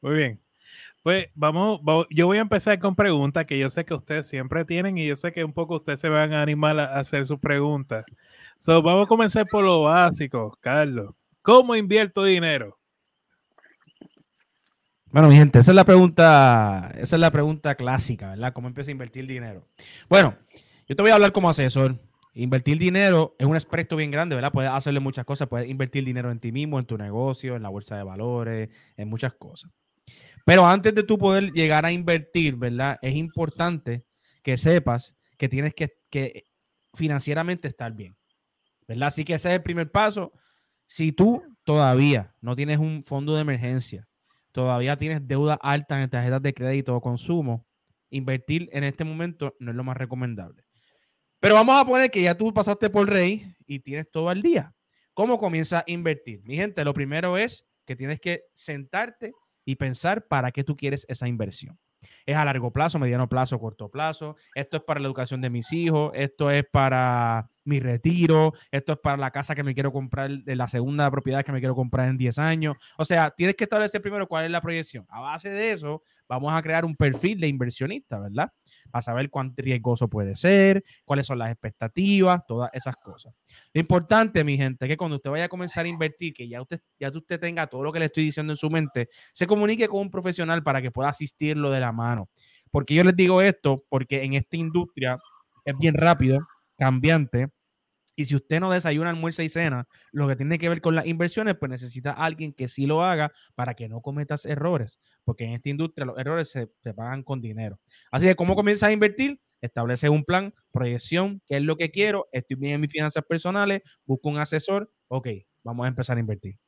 Muy 0.00 0.16
bien. 0.16 0.40
Pues 1.06 1.28
vamos, 1.34 1.80
yo 2.10 2.26
voy 2.26 2.38
a 2.38 2.40
empezar 2.40 2.80
con 2.80 2.96
preguntas 2.96 3.46
que 3.46 3.56
yo 3.58 3.70
sé 3.70 3.84
que 3.84 3.94
ustedes 3.94 4.26
siempre 4.26 4.64
tienen 4.64 4.98
y 4.98 5.06
yo 5.06 5.14
sé 5.14 5.32
que 5.32 5.44
un 5.44 5.52
poco 5.52 5.76
ustedes 5.76 6.00
se 6.00 6.08
van 6.08 6.32
a 6.32 6.42
animar 6.42 6.78
a 6.80 6.98
hacer 6.98 7.24
sus 7.26 7.38
preguntas. 7.38 8.04
So, 8.58 8.82
vamos 8.82 9.06
a 9.06 9.08
comenzar 9.08 9.46
por 9.50 9.64
lo 9.64 9.82
básico, 9.82 10.56
Carlos. 10.60 11.14
¿Cómo 11.42 11.76
invierto 11.76 12.24
dinero? 12.24 12.78
Bueno, 15.12 15.28
mi 15.28 15.36
gente, 15.36 15.60
esa 15.60 15.70
es 15.70 15.76
la 15.76 15.84
pregunta, 15.84 16.90
esa 16.96 17.16
es 17.16 17.20
la 17.20 17.30
pregunta 17.30 17.74
clásica, 17.74 18.30
¿verdad? 18.30 18.52
¿Cómo 18.52 18.68
empiezo 18.68 18.90
a 18.90 18.92
invertir 18.92 19.26
dinero? 19.26 19.66
Bueno, 20.08 20.36
yo 20.88 20.96
te 20.96 21.02
voy 21.02 21.10
a 21.10 21.14
hablar 21.14 21.32
como 21.32 21.48
asesor. 21.48 21.94
Invertir 22.34 22.78
dinero 22.78 23.34
es 23.38 23.46
un 23.46 23.56
aspecto 23.56 23.96
bien 23.96 24.10
grande, 24.10 24.34
¿verdad? 24.34 24.52
Puedes 24.52 24.70
hacerle 24.70 25.00
muchas 25.00 25.24
cosas, 25.24 25.48
puedes 25.48 25.70
invertir 25.70 26.04
dinero 26.04 26.30
en 26.30 26.38
ti 26.38 26.52
mismo, 26.52 26.78
en 26.78 26.84
tu 26.84 26.98
negocio, 26.98 27.56
en 27.56 27.62
la 27.62 27.70
bolsa 27.70 27.96
de 27.96 28.02
valores, 28.02 28.68
en 28.96 29.08
muchas 29.08 29.32
cosas. 29.32 29.70
Pero 30.44 30.66
antes 30.66 30.94
de 30.94 31.02
tú 31.02 31.16
poder 31.16 31.50
llegar 31.52 31.86
a 31.86 31.92
invertir, 31.92 32.56
¿verdad? 32.56 32.98
Es 33.00 33.14
importante 33.14 34.04
que 34.42 34.58
sepas 34.58 35.16
que 35.38 35.48
tienes 35.48 35.74
que, 35.74 36.44
financieramente 36.94 37.68
estar 37.68 37.92
bien, 37.92 38.16
¿verdad? 38.86 39.08
Así 39.08 39.24
que 39.24 39.34
ese 39.34 39.48
es 39.48 39.54
el 39.56 39.62
primer 39.62 39.90
paso. 39.90 40.32
Si 40.86 41.12
tú 41.12 41.42
todavía 41.64 42.34
no 42.40 42.54
tienes 42.54 42.78
un 42.78 43.04
fondo 43.04 43.34
de 43.34 43.40
emergencia, 43.40 44.08
todavía 44.52 44.96
tienes 44.96 45.26
deuda 45.26 45.58
alta 45.60 46.00
en 46.02 46.08
tarjetas 46.08 46.42
de 46.42 46.54
crédito 46.54 46.94
o 46.94 47.00
consumo, 47.00 47.66
invertir 48.10 48.68
en 48.72 48.84
este 48.84 49.04
momento 49.04 49.54
no 49.58 49.70
es 49.70 49.76
lo 49.76 49.84
más 49.84 49.96
recomendable. 49.96 50.64
Pero 51.40 51.54
vamos 51.54 51.80
a 51.80 51.84
poner 51.84 52.10
que 52.10 52.22
ya 52.22 52.36
tú 52.36 52.52
pasaste 52.52 52.88
por 52.88 53.08
Rey 53.08 53.54
y 53.66 53.80
tienes 53.80 54.10
todo 54.10 54.28
al 54.28 54.42
día. 54.42 54.74
¿Cómo 55.12 55.38
comienza 55.38 55.80
a 55.80 55.84
invertir? 55.86 56.42
Mi 56.44 56.56
gente, 56.56 56.84
lo 56.84 56.94
primero 56.94 57.36
es 57.36 57.66
que 57.84 57.96
tienes 57.96 58.20
que 58.20 58.44
sentarte 58.54 59.32
y 59.64 59.76
pensar 59.76 60.26
para 60.26 60.52
qué 60.52 60.64
tú 60.64 60.76
quieres 60.76 61.04
esa 61.08 61.28
inversión. 61.28 61.78
Es 62.24 62.36
a 62.36 62.44
largo 62.44 62.72
plazo, 62.72 62.98
mediano 62.98 63.28
plazo, 63.28 63.58
corto 63.58 63.90
plazo. 63.90 64.36
Esto 64.54 64.76
es 64.76 64.82
para 64.82 65.00
la 65.00 65.06
educación 65.06 65.40
de 65.40 65.50
mis 65.50 65.72
hijos. 65.72 66.12
Esto 66.14 66.50
es 66.50 66.64
para 66.70 67.50
mi 67.66 67.80
retiro, 67.80 68.54
esto 68.70 68.94
es 68.94 68.98
para 68.98 69.16
la 69.16 69.30
casa 69.30 69.54
que 69.54 69.62
me 69.62 69.74
quiero 69.74 69.92
comprar, 69.92 70.30
de 70.30 70.56
la 70.56 70.68
segunda 70.68 71.10
propiedad 71.10 71.44
que 71.44 71.52
me 71.52 71.58
quiero 71.58 71.74
comprar 71.74 72.08
en 72.08 72.16
10 72.16 72.38
años. 72.38 72.76
O 72.96 73.04
sea, 73.04 73.30
tienes 73.30 73.56
que 73.56 73.64
establecer 73.64 74.00
primero 74.00 74.26
cuál 74.26 74.44
es 74.44 74.50
la 74.50 74.60
proyección. 74.60 75.04
A 75.08 75.20
base 75.20 75.50
de 75.50 75.72
eso, 75.72 76.02
vamos 76.28 76.52
a 76.54 76.62
crear 76.62 76.84
un 76.84 76.96
perfil 76.96 77.40
de 77.40 77.48
inversionista, 77.48 78.18
¿verdad? 78.18 78.52
Para 78.90 79.02
saber 79.02 79.30
cuán 79.30 79.54
riesgoso 79.56 80.08
puede 80.08 80.36
ser, 80.36 80.84
cuáles 81.04 81.26
son 81.26 81.38
las 81.38 81.50
expectativas, 81.50 82.40
todas 82.46 82.70
esas 82.72 82.96
cosas. 82.96 83.34
Lo 83.72 83.80
importante, 83.80 84.44
mi 84.44 84.56
gente, 84.56 84.84
es 84.84 84.88
que 84.88 84.96
cuando 84.96 85.16
usted 85.16 85.30
vaya 85.30 85.44
a 85.44 85.48
comenzar 85.48 85.84
a 85.84 85.88
invertir, 85.88 86.32
que 86.32 86.48
ya 86.48 86.62
usted, 86.62 86.80
ya 86.98 87.10
usted 87.10 87.40
tenga 87.40 87.66
todo 87.66 87.82
lo 87.82 87.92
que 87.92 87.98
le 87.98 88.06
estoy 88.06 88.24
diciendo 88.24 88.52
en 88.52 88.56
su 88.56 88.70
mente, 88.70 89.08
se 89.32 89.46
comunique 89.46 89.88
con 89.88 90.00
un 90.00 90.10
profesional 90.10 90.62
para 90.62 90.80
que 90.80 90.90
pueda 90.90 91.08
asistirlo 91.08 91.70
de 91.70 91.80
la 91.80 91.92
mano. 91.92 92.28
Porque 92.70 92.94
yo 92.94 93.04
les 93.04 93.16
digo 93.16 93.40
esto, 93.40 93.82
porque 93.88 94.24
en 94.24 94.34
esta 94.34 94.56
industria 94.56 95.18
es 95.64 95.76
bien 95.78 95.94
rápido, 95.94 96.40
cambiante, 96.78 97.48
y 98.16 98.24
si 98.26 98.34
usted 98.34 98.60
no 98.60 98.70
desayuna, 98.70 99.10
almuerza 99.10 99.42
y 99.42 99.48
cena, 99.48 99.86
lo 100.10 100.26
que 100.26 100.36
tiene 100.36 100.58
que 100.58 100.68
ver 100.68 100.80
con 100.80 100.94
las 100.94 101.06
inversiones, 101.06 101.56
pues 101.58 101.70
necesita 101.70 102.12
alguien 102.12 102.52
que 102.52 102.66
sí 102.66 102.86
lo 102.86 103.04
haga 103.04 103.30
para 103.54 103.74
que 103.74 103.88
no 103.88 104.00
cometas 104.00 104.46
errores, 104.46 104.98
porque 105.24 105.44
en 105.44 105.52
esta 105.52 105.68
industria 105.68 106.06
los 106.06 106.18
errores 106.18 106.48
se, 106.50 106.68
pagan 106.94 107.22
con 107.22 107.40
dinero. 107.40 107.78
Así 108.10 108.26
que, 108.26 108.34
¿cómo 108.34 108.56
comienzas 108.56 108.88
a 108.88 108.92
invertir? 108.92 109.40
Establece 109.60 110.08
un 110.08 110.24
plan, 110.24 110.54
proyección, 110.72 111.42
qué 111.46 111.56
es 111.56 111.62
lo 111.62 111.76
que 111.76 111.90
quiero, 111.90 112.28
estoy 112.32 112.56
bien 112.56 112.74
en 112.74 112.80
mis 112.80 112.90
finanzas 112.90 113.24
personales, 113.28 113.82
busco 114.04 114.28
un 114.28 114.38
asesor, 114.38 114.90
ok, 115.08 115.28
vamos 115.62 115.84
a 115.84 115.88
empezar 115.88 116.16
a 116.16 116.20
invertir. 116.20 116.65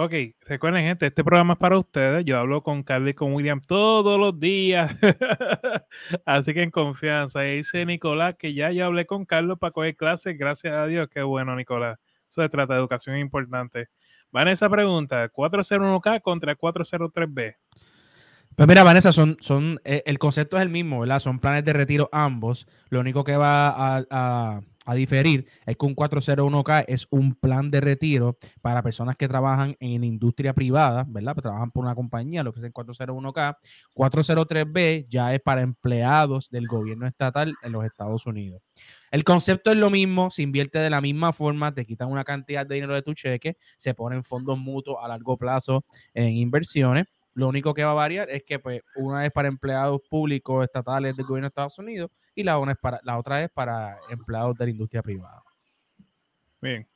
Ok, 0.00 0.12
recuerden 0.46 0.84
gente, 0.84 1.06
este 1.08 1.24
programa 1.24 1.54
es 1.54 1.58
para 1.58 1.76
ustedes. 1.76 2.24
Yo 2.24 2.38
hablo 2.38 2.62
con 2.62 2.84
Carly 2.84 3.10
y 3.10 3.14
con 3.14 3.32
William 3.32 3.60
todos 3.60 4.16
los 4.16 4.38
días. 4.38 4.94
Así 6.24 6.54
que 6.54 6.62
en 6.62 6.70
confianza. 6.70 7.44
Y 7.44 7.56
dice 7.56 7.84
Nicolás 7.84 8.36
que 8.38 8.54
ya 8.54 8.70
yo 8.70 8.86
hablé 8.86 9.06
con 9.06 9.24
Carlos 9.24 9.58
para 9.58 9.72
coger 9.72 9.96
clases. 9.96 10.38
Gracias 10.38 10.72
a 10.72 10.86
Dios. 10.86 11.08
Qué 11.12 11.22
bueno, 11.22 11.56
Nicolás. 11.56 11.98
Eso 12.30 12.42
se 12.42 12.48
trata 12.48 12.74
de 12.74 12.78
educación 12.78 13.18
importante. 13.18 13.88
Vanessa 14.30 14.70
pregunta, 14.70 15.28
401k 15.32 16.22
contra 16.22 16.54
403b. 16.54 17.56
Pues 18.54 18.68
mira, 18.68 18.84
Vanessa, 18.84 19.10
son, 19.10 19.36
son, 19.40 19.80
eh, 19.84 20.04
el 20.06 20.20
concepto 20.20 20.58
es 20.58 20.62
el 20.62 20.68
mismo, 20.68 21.00
¿verdad? 21.00 21.18
Son 21.18 21.40
planes 21.40 21.64
de 21.64 21.72
retiro 21.72 22.08
ambos. 22.12 22.68
Lo 22.88 23.00
único 23.00 23.24
que 23.24 23.36
va 23.36 23.98
a, 24.10 24.60
diferir 24.94 25.46
es 25.66 25.76
que 25.76 25.86
un 25.86 25.94
401k 25.94 26.84
es 26.88 27.06
un 27.10 27.34
plan 27.34 27.70
de 27.70 27.80
retiro 27.80 28.38
para 28.62 28.82
personas 28.82 29.16
que 29.16 29.28
trabajan 29.28 29.76
en 29.80 30.04
industria 30.04 30.54
privada, 30.54 31.04
¿verdad? 31.08 31.34
Que 31.34 31.42
trabajan 31.42 31.70
por 31.70 31.84
una 31.84 31.94
compañía, 31.94 32.42
lo 32.42 32.52
que 32.52 32.60
es 32.60 32.72
401k. 32.72 33.56
403b 33.94 35.06
ya 35.08 35.34
es 35.34 35.40
para 35.40 35.62
empleados 35.62 36.50
del 36.50 36.66
gobierno 36.66 37.06
estatal 37.06 37.54
en 37.62 37.72
los 37.72 37.84
Estados 37.84 38.26
Unidos. 38.26 38.62
El 39.10 39.24
concepto 39.24 39.70
es 39.70 39.76
lo 39.76 39.90
mismo, 39.90 40.30
se 40.30 40.42
invierte 40.42 40.78
de 40.78 40.90
la 40.90 41.00
misma 41.00 41.32
forma, 41.32 41.74
te 41.74 41.86
quitan 41.86 42.10
una 42.10 42.24
cantidad 42.24 42.66
de 42.66 42.74
dinero 42.74 42.94
de 42.94 43.02
tu 43.02 43.14
cheque, 43.14 43.56
se 43.78 43.94
ponen 43.94 44.22
fondos 44.22 44.58
mutuos 44.58 44.98
a 45.02 45.08
largo 45.08 45.36
plazo 45.36 45.84
en 46.14 46.36
inversiones 46.36 47.06
lo 47.34 47.48
único 47.48 47.74
que 47.74 47.84
va 47.84 47.92
a 47.92 47.94
variar 47.94 48.28
es 48.30 48.42
que 48.42 48.58
pues, 48.58 48.82
una 48.96 49.24
es 49.24 49.32
para 49.32 49.48
empleados 49.48 50.00
públicos 50.08 50.64
estatales 50.64 51.16
del 51.16 51.26
gobierno 51.26 51.46
de 51.46 51.48
Estados 51.48 51.78
Unidos 51.78 52.10
y 52.34 52.42
la, 52.42 52.58
una 52.58 52.72
es 52.72 52.78
para, 52.78 53.00
la 53.04 53.18
otra 53.18 53.42
es 53.42 53.50
para 53.50 53.98
empleados 54.10 54.56
de 54.56 54.64
la 54.64 54.70
industria 54.70 55.02
privada. 55.02 55.42
Bien. 56.60 56.88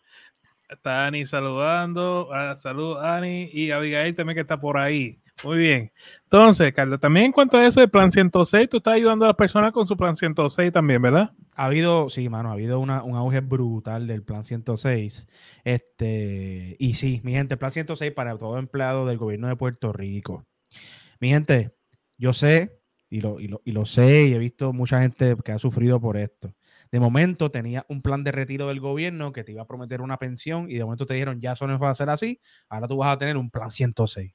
Está 0.68 1.06
Ani 1.06 1.26
saludando. 1.26 2.30
Ah, 2.32 2.56
salud, 2.56 2.98
Ani. 2.98 3.50
Y 3.52 3.70
Abigail 3.70 4.14
también 4.14 4.36
que 4.36 4.40
está 4.40 4.58
por 4.58 4.78
ahí. 4.78 5.21
Muy 5.44 5.58
bien. 5.58 5.92
Entonces, 6.24 6.72
Carlos, 6.72 7.00
también 7.00 7.26
en 7.26 7.32
cuanto 7.32 7.56
a 7.56 7.66
eso 7.66 7.80
del 7.80 7.90
plan 7.90 8.12
106, 8.12 8.68
tú 8.68 8.76
estás 8.76 8.94
ayudando 8.94 9.24
a 9.24 9.28
las 9.28 9.36
personas 9.36 9.72
con 9.72 9.84
su 9.86 9.96
plan 9.96 10.14
106 10.14 10.72
también, 10.72 11.02
¿verdad? 11.02 11.32
Ha 11.56 11.64
habido, 11.64 12.08
sí, 12.10 12.28
mano, 12.28 12.50
ha 12.50 12.52
habido 12.52 12.78
un 12.78 12.90
auge 12.90 13.40
brutal 13.40 14.06
del 14.06 14.22
plan 14.22 14.44
106. 14.44 15.26
Este, 15.64 16.76
y 16.78 16.94
sí, 16.94 17.20
mi 17.24 17.32
gente, 17.32 17.56
plan 17.56 17.72
106 17.72 18.12
para 18.12 18.38
todo 18.38 18.58
empleado 18.58 19.04
del 19.04 19.18
gobierno 19.18 19.48
de 19.48 19.56
Puerto 19.56 19.92
Rico. 19.92 20.46
Mi 21.20 21.30
gente, 21.30 21.74
yo 22.18 22.32
sé, 22.32 22.80
y 23.10 23.20
lo, 23.20 23.40
y 23.40 23.48
lo, 23.48 23.60
y 23.64 23.72
lo 23.72 23.84
sé, 23.84 24.28
y 24.28 24.34
he 24.34 24.38
visto 24.38 24.72
mucha 24.72 25.02
gente 25.02 25.36
que 25.44 25.52
ha 25.52 25.58
sufrido 25.58 26.00
por 26.00 26.16
esto. 26.16 26.54
De 26.92 27.00
momento 27.00 27.50
tenía 27.50 27.84
un 27.88 28.02
plan 28.02 28.22
de 28.22 28.32
retiro 28.32 28.68
del 28.68 28.80
gobierno 28.80 29.32
que 29.32 29.44
te 29.44 29.52
iba 29.52 29.62
a 29.62 29.66
prometer 29.66 30.02
una 30.02 30.18
pensión 30.18 30.70
y 30.70 30.74
de 30.74 30.84
momento 30.84 31.06
te 31.06 31.14
dijeron, 31.14 31.40
ya 31.40 31.52
eso 31.52 31.66
no 31.66 31.78
va 31.78 31.90
a 31.90 31.94
ser 31.94 32.10
así, 32.10 32.40
ahora 32.68 32.86
tú 32.88 32.98
vas 32.98 33.14
a 33.14 33.18
tener 33.18 33.36
un 33.36 33.50
plan 33.50 33.70
106. 33.70 34.32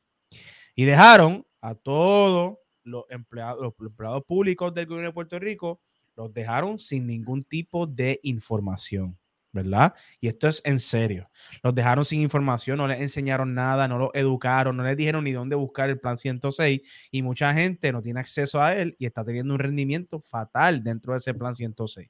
Y 0.78 0.86
dejaron 0.86 1.44
a 1.60 1.74
todos 1.74 2.60
los 2.84 3.06
empleados, 3.10 3.60
los 3.60 3.74
empleados 3.80 4.24
públicos 4.26 4.72
del 4.76 4.86
gobierno 4.86 5.10
de 5.10 5.14
Puerto 5.14 5.40
Rico, 5.40 5.82
los 6.16 6.32
dejaron 6.32 6.78
sin 6.78 7.08
ningún 7.08 7.44
tipo 7.44 7.88
de 7.88 8.20
información. 8.22 9.18
¿verdad? 9.52 9.96
Y 10.22 10.28
esto 10.28 10.48
es 10.48 10.62
en 10.66 10.80
serio. 10.80 11.32
Los 11.64 11.74
dejaron 11.74 12.06
sin 12.06 12.22
información, 12.22 12.78
no 12.78 12.88
les 12.88 13.02
enseñaron 13.02 13.56
nada, 13.56 13.88
no 13.88 13.98
los 13.98 14.10
educaron, 14.14 14.78
no 14.78 14.84
les 14.84 14.96
dijeron 14.96 15.24
ni 15.24 15.32
dónde 15.32 15.56
buscar 15.56 15.90
el 15.90 16.00
plan 16.00 16.16
106 16.16 17.10
y 17.10 17.22
mucha 17.24 17.52
gente 17.56 17.92
no 17.92 18.04
tiene 18.04 18.20
acceso 18.20 18.62
a 18.62 18.76
él 18.76 18.96
y 19.00 19.08
está 19.08 19.26
teniendo 19.26 19.56
un 19.56 19.60
rendimiento 19.60 20.20
fatal 20.20 20.84
dentro 20.84 21.14
de 21.14 21.18
ese 21.18 21.34
plan 21.34 21.56
106. 21.56 22.08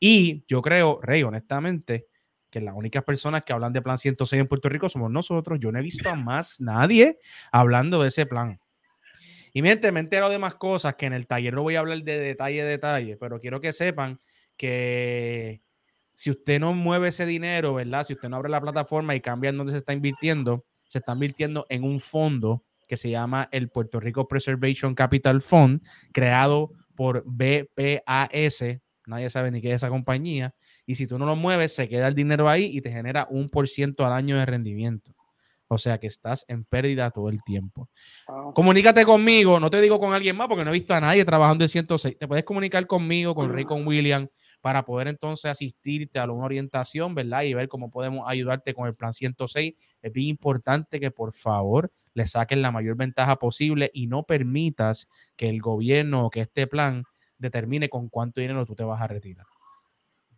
Y 0.00 0.44
yo 0.48 0.60
creo, 0.60 0.98
Rey, 1.00 1.22
honestamente, 1.22 2.08
que 2.52 2.60
las 2.60 2.76
únicas 2.76 3.02
personas 3.02 3.42
que 3.44 3.52
hablan 3.52 3.72
de 3.72 3.80
plan 3.80 3.98
106 3.98 4.40
en 4.40 4.46
Puerto 4.46 4.68
Rico 4.68 4.88
somos 4.88 5.10
nosotros. 5.10 5.58
Yo 5.58 5.72
no 5.72 5.78
he 5.78 5.82
visto 5.82 6.08
a 6.10 6.14
más 6.14 6.60
nadie 6.60 7.18
hablando 7.50 8.02
de 8.02 8.08
ese 8.08 8.26
plan. 8.26 8.60
Y 9.54 9.62
miente, 9.62 9.90
me 9.90 10.00
entero 10.00 10.28
de 10.28 10.38
más 10.38 10.54
cosas 10.54 10.94
que 10.94 11.06
en 11.06 11.14
el 11.14 11.26
taller 11.26 11.54
no 11.54 11.62
voy 11.62 11.76
a 11.76 11.80
hablar 11.80 12.02
de 12.02 12.18
detalle, 12.20 12.62
detalle, 12.62 13.16
pero 13.16 13.40
quiero 13.40 13.60
que 13.60 13.72
sepan 13.72 14.20
que 14.56 15.62
si 16.14 16.30
usted 16.30 16.60
no 16.60 16.74
mueve 16.74 17.08
ese 17.08 17.24
dinero, 17.24 17.74
¿verdad? 17.74 18.04
Si 18.04 18.12
usted 18.12 18.28
no 18.28 18.36
abre 18.36 18.50
la 18.50 18.60
plataforma 18.60 19.14
y 19.14 19.20
cambia 19.20 19.50
en 19.50 19.56
dónde 19.56 19.72
se 19.72 19.78
está 19.78 19.94
invirtiendo, 19.94 20.66
se 20.88 20.98
está 20.98 21.14
invirtiendo 21.14 21.66
en 21.70 21.84
un 21.84 22.00
fondo 22.00 22.64
que 22.86 22.98
se 22.98 23.08
llama 23.08 23.48
el 23.50 23.70
Puerto 23.70 23.98
Rico 23.98 24.28
Preservation 24.28 24.94
Capital 24.94 25.40
Fund, 25.40 25.80
creado 26.12 26.72
por 26.94 27.24
BPAS, 27.26 28.64
nadie 29.06 29.30
sabe 29.30 29.50
ni 29.50 29.62
qué 29.62 29.70
es 29.70 29.76
esa 29.76 29.88
compañía, 29.88 30.54
y 30.92 30.94
si 30.94 31.06
tú 31.06 31.18
no 31.18 31.24
lo 31.24 31.36
mueves, 31.36 31.74
se 31.74 31.88
queda 31.88 32.06
el 32.06 32.14
dinero 32.14 32.50
ahí 32.50 32.66
y 32.66 32.82
te 32.82 32.90
genera 32.90 33.26
un 33.30 33.48
por 33.48 33.66
ciento 33.66 34.04
al 34.04 34.12
año 34.12 34.36
de 34.36 34.44
rendimiento. 34.44 35.14
O 35.66 35.78
sea 35.78 35.96
que 35.96 36.06
estás 36.06 36.44
en 36.48 36.66
pérdida 36.66 37.10
todo 37.10 37.30
el 37.30 37.42
tiempo. 37.42 37.88
Ah, 38.28 38.50
Comunícate 38.54 39.06
conmigo, 39.06 39.58
no 39.58 39.70
te 39.70 39.80
digo 39.80 39.98
con 39.98 40.12
alguien 40.12 40.36
más 40.36 40.48
porque 40.48 40.66
no 40.66 40.70
he 40.70 40.74
visto 40.74 40.92
a 40.92 41.00
nadie 41.00 41.24
trabajando 41.24 41.64
en 41.64 41.70
106. 41.70 42.18
Te 42.18 42.28
puedes 42.28 42.44
comunicar 42.44 42.86
conmigo, 42.86 43.34
con 43.34 43.50
Rick, 43.54 43.68
con 43.68 43.86
William, 43.86 44.28
para 44.60 44.84
poder 44.84 45.08
entonces 45.08 45.50
asistirte 45.50 46.18
a 46.18 46.30
una 46.30 46.44
orientación, 46.44 47.14
¿verdad? 47.14 47.44
Y 47.44 47.54
ver 47.54 47.68
cómo 47.68 47.90
podemos 47.90 48.24
ayudarte 48.28 48.74
con 48.74 48.86
el 48.86 48.94
plan 48.94 49.14
106. 49.14 49.72
Es 50.02 50.12
bien 50.12 50.28
importante 50.28 51.00
que 51.00 51.10
por 51.10 51.32
favor 51.32 51.90
le 52.12 52.26
saquen 52.26 52.60
la 52.60 52.70
mayor 52.70 52.96
ventaja 52.96 53.36
posible 53.36 53.90
y 53.94 54.08
no 54.08 54.24
permitas 54.24 55.08
que 55.36 55.48
el 55.48 55.62
gobierno 55.62 56.26
o 56.26 56.30
que 56.30 56.40
este 56.40 56.66
plan 56.66 57.04
determine 57.38 57.88
con 57.88 58.10
cuánto 58.10 58.42
dinero 58.42 58.66
tú 58.66 58.74
te 58.74 58.84
vas 58.84 59.00
a 59.00 59.06
retirar. 59.06 59.46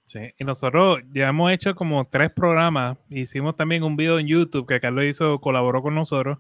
Sí, 0.04 0.20
y 0.38 0.44
nosotros 0.44 1.00
ya 1.12 1.28
hemos 1.28 1.50
hecho 1.50 1.74
como 1.74 2.06
tres 2.06 2.30
programas. 2.30 2.98
Hicimos 3.08 3.56
también 3.56 3.82
un 3.82 3.96
video 3.96 4.18
en 4.18 4.26
YouTube 4.26 4.66
que 4.66 4.80
Carlos 4.80 5.04
hizo, 5.04 5.40
colaboró 5.40 5.82
con 5.82 5.94
nosotros 5.94 6.38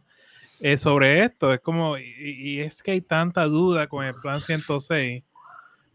eh, 0.60 0.76
sobre 0.76 1.24
esto. 1.24 1.52
Es 1.52 1.60
como, 1.60 1.96
y, 1.96 2.60
es 2.60 2.82
que 2.82 2.92
hay 2.92 3.00
tanta 3.00 3.44
duda 3.44 3.86
con 3.86 4.04
el 4.04 4.14
plan 4.14 4.42
106 4.42 5.24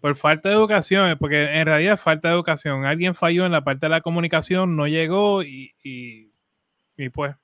por 0.01 0.15
falta 0.15 0.49
de 0.49 0.55
educación, 0.55 1.17
porque 1.19 1.59
en 1.59 1.65
realidad 1.65 1.97
falta 1.97 2.29
de 2.29 2.33
educación. 2.33 2.85
Alguien 2.85 3.13
falló 3.13 3.45
en 3.45 3.51
la 3.51 3.63
parte 3.63 3.85
de 3.85 3.89
la 3.89 4.01
comunicación, 4.01 4.75
no 4.75 4.87
llegó 4.87 5.43
y, 5.43 5.73
y, 5.83 7.09
pues. 7.09 7.35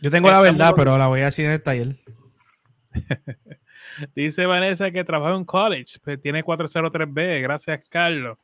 Yo 0.00 0.10
tengo 0.10 0.30
la 0.30 0.40
verdad, 0.40 0.72
pero 0.76 0.96
la 0.96 1.08
voy 1.08 1.20
a 1.20 1.26
decir 1.26 1.44
en 1.44 1.52
el 1.52 1.62
taller. 1.62 1.96
Dice 4.14 4.46
Vanessa 4.46 4.90
que 4.90 5.04
trabaja 5.04 5.34
en 5.34 5.44
college, 5.44 5.98
pues 6.02 6.20
tiene 6.20 6.44
403B, 6.44 7.42
gracias 7.42 7.80
Carlos. 7.88 8.38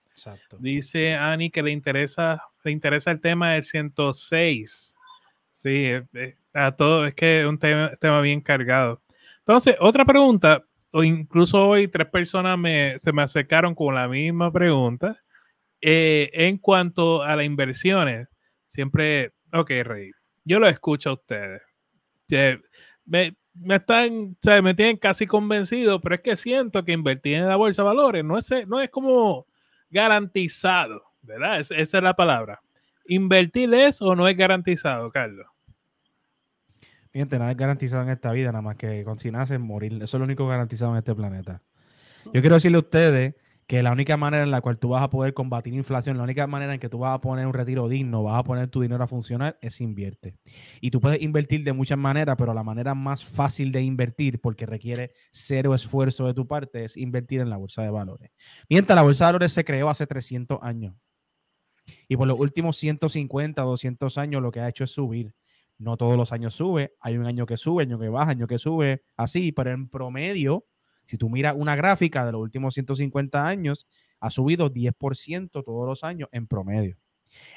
Dice 0.59 1.15
Ani 1.15 1.51
que 1.51 1.63
le 1.63 1.71
interesa, 1.71 2.43
le 2.65 2.73
interesa 2.73 3.11
el 3.11 3.21
tema 3.21 3.53
del 3.53 3.65
106. 3.65 4.97
Sí, 5.51 5.69
eh, 5.69 6.07
eh, 6.15 6.37
a 6.55 6.73
todo, 6.77 7.07
es 7.07 7.15
que 7.15 7.41
es 7.41 7.47
un 7.47 7.59
tema, 7.59 8.21
bien 8.21 8.41
cargado. 8.41 9.03
Entonces, 9.39 9.77
otra 9.81 10.05
pregunta, 10.05 10.65
o 10.93 11.03
incluso 11.03 11.69
hoy 11.69 11.89
tres 11.89 12.07
personas 12.09 12.57
me, 12.57 12.99
se 12.99 13.13
me 13.13 13.23
acercaron 13.23 13.75
con 13.75 13.95
la 13.95 14.07
misma 14.07 14.53
pregunta. 14.53 15.21
Eh, 15.81 16.31
en 16.33 16.59
cuanto 16.59 17.23
a 17.23 17.35
las 17.37 17.45
inversiones, 17.45 18.29
siempre, 18.67 19.33
ok, 19.53 19.71
Rey, 19.83 20.13
yo 20.45 20.61
lo 20.61 20.69
escucho 20.69 21.11
a 21.11 21.15
ustedes. 21.15 21.63
Me, 23.05 23.37
me 23.55 23.77
están, 23.77 24.37
o 24.47 24.63
me 24.63 24.75
tienen 24.75 24.97
casi 24.97 25.27
convencido, 25.27 26.01
pero 26.01 26.15
es 26.15 26.21
que 26.21 26.37
siento 26.37 26.85
que 26.85 26.93
invertir 26.93 27.35
en 27.35 27.49
la 27.49 27.57
bolsa 27.57 27.83
de 27.83 27.87
valores 27.87 28.25
no 28.25 28.39
es, 28.39 28.49
no 28.69 28.81
es 28.81 28.91
como 28.91 29.48
garantizado, 29.91 31.03
¿verdad? 31.23 31.61
esa 31.61 31.75
es 31.75 31.93
la 32.03 32.15
palabra. 32.15 32.61
¿Invertir 33.07 33.73
es 33.73 34.03
o 34.03 34.15
no 34.15 34.29
es 34.29 34.37
garantizado, 34.37 35.11
Carlos? 35.11 35.47
Fíjate, 37.11 37.39
nada 37.39 37.53
es 37.53 37.57
garantizado 37.57 38.03
en 38.03 38.11
esta 38.11 38.33
vida, 38.33 38.49
nada 38.53 38.63
más 38.63 38.77
que 38.77 39.03
con 39.03 39.19
si 39.19 39.31
naces 39.31 39.59
morir. 39.59 39.95
Eso 39.95 40.05
es 40.05 40.19
lo 40.19 40.25
único 40.25 40.47
garantizado 40.47 40.93
en 40.93 40.99
este 40.99 41.15
planeta. 41.15 41.63
Yo 42.27 42.41
quiero 42.43 42.57
decirle 42.57 42.77
a 42.77 42.81
ustedes 42.81 43.35
que 43.69 43.83
la 43.83 43.93
única 43.93 44.17
manera 44.17 44.43
en 44.43 44.51
la 44.51 44.63
cual 44.63 44.79
tú 44.79 44.89
vas 44.89 45.03
a 45.03 45.11
poder 45.11 45.35
combatir 45.35 45.75
inflación, 45.75 46.17
la 46.17 46.23
única 46.23 46.47
manera 46.47 46.73
en 46.73 46.81
que 46.81 46.89
tú 46.89 47.01
vas 47.01 47.15
a 47.15 47.21
poner 47.21 47.47
un 47.47 47.53
retiro 47.53 47.87
digno, 47.87 48.23
vas 48.23 48.41
a 48.41 48.43
poner 48.43 48.69
tu 48.71 48.81
dinero 48.81 49.05
a 49.05 49.07
funcionar, 49.07 49.59
es 49.61 49.83
invierte. 49.83 50.39
Y 50.81 50.91
tú 50.91 51.03
puedes 51.03 51.21
invertir 51.21 51.63
de 51.65 51.75
muchas 51.75 51.99
maneras, 51.99 52.35
pero 52.39 52.55
la 52.55 52.65
manera 52.65 52.95
más 52.95 53.27
fácil 53.27 53.71
de 53.71 53.83
invertir, 53.83 54.41
porque 54.41 54.65
requiere 54.65 55.13
cero 55.33 55.75
esfuerzo 55.75 56.27
de 56.27 56.33
tu 56.33 56.47
parte, 56.47 56.85
es 56.85 56.97
invertir 56.97 57.43
en 57.43 57.51
la 57.51 57.59
bolsa 57.59 57.83
de 57.83 57.91
valores. 57.91 58.31
Mientras 58.71 58.97
la 58.97 59.03
bolsa 59.03 59.27
de 59.27 59.29
valores 59.29 59.53
se 59.53 59.67
creó 59.67 59.91
hace 59.91 60.07
300 60.07 60.61
años. 60.63 60.95
Y 62.09 62.17
por 62.17 62.27
los 62.27 62.41
últimos 62.41 62.79
150, 62.79 63.61
200 63.61 64.17
años 64.17 64.41
lo 64.41 64.51
que 64.51 64.61
ha 64.61 64.69
hecho 64.69 64.85
es 64.85 64.93
subir. 64.93 65.35
No 65.77 65.99
todos 65.99 66.17
los 66.17 66.33
años 66.33 66.55
sube, 66.55 66.95
hay 67.03 67.19
un 67.19 67.27
año 67.27 67.45
que 67.45 67.59
sube, 67.59 67.83
año 67.83 67.99
que 67.99 68.09
baja, 68.09 68.31
año 68.31 68.47
que 68.47 68.59
sube, 68.59 69.03
así, 69.15 69.53
pero 69.53 69.73
en 69.73 69.89
promedio 69.89 70.65
si 71.09 71.17
tú 71.17 71.31
miras 71.31 71.55
una 71.57 71.75
gráfica 71.75 72.27
de 72.27 72.33
los 72.33 72.43
últimos 72.43 72.75
150 72.75 73.47
años, 73.47 73.89
ha 74.21 74.29
subido 74.31 74.71
10% 74.71 75.65
todos 75.65 75.89
los 75.89 76.05
años 76.05 76.29
en 76.33 76.47
promedio. 76.47 76.99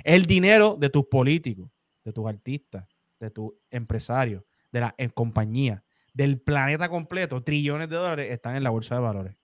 El 0.03 0.25
dinero 0.25 0.77
de 0.79 0.89
tus 0.89 1.05
políticos, 1.07 1.69
de 2.05 2.13
tus 2.13 2.27
artistas, 2.27 2.87
de 3.19 3.29
tus 3.29 3.51
empresarios, 3.69 4.43
de 4.71 4.79
la 4.79 4.95
compañía, 5.13 5.83
del 6.13 6.41
planeta 6.41 6.87
completo, 6.87 7.43
trillones 7.43 7.89
de 7.89 7.97
dólares 7.97 8.31
están 8.31 8.55
en 8.55 8.63
la 8.63 8.69
bolsa 8.69 8.95
de 8.95 9.01
valores. 9.01 9.35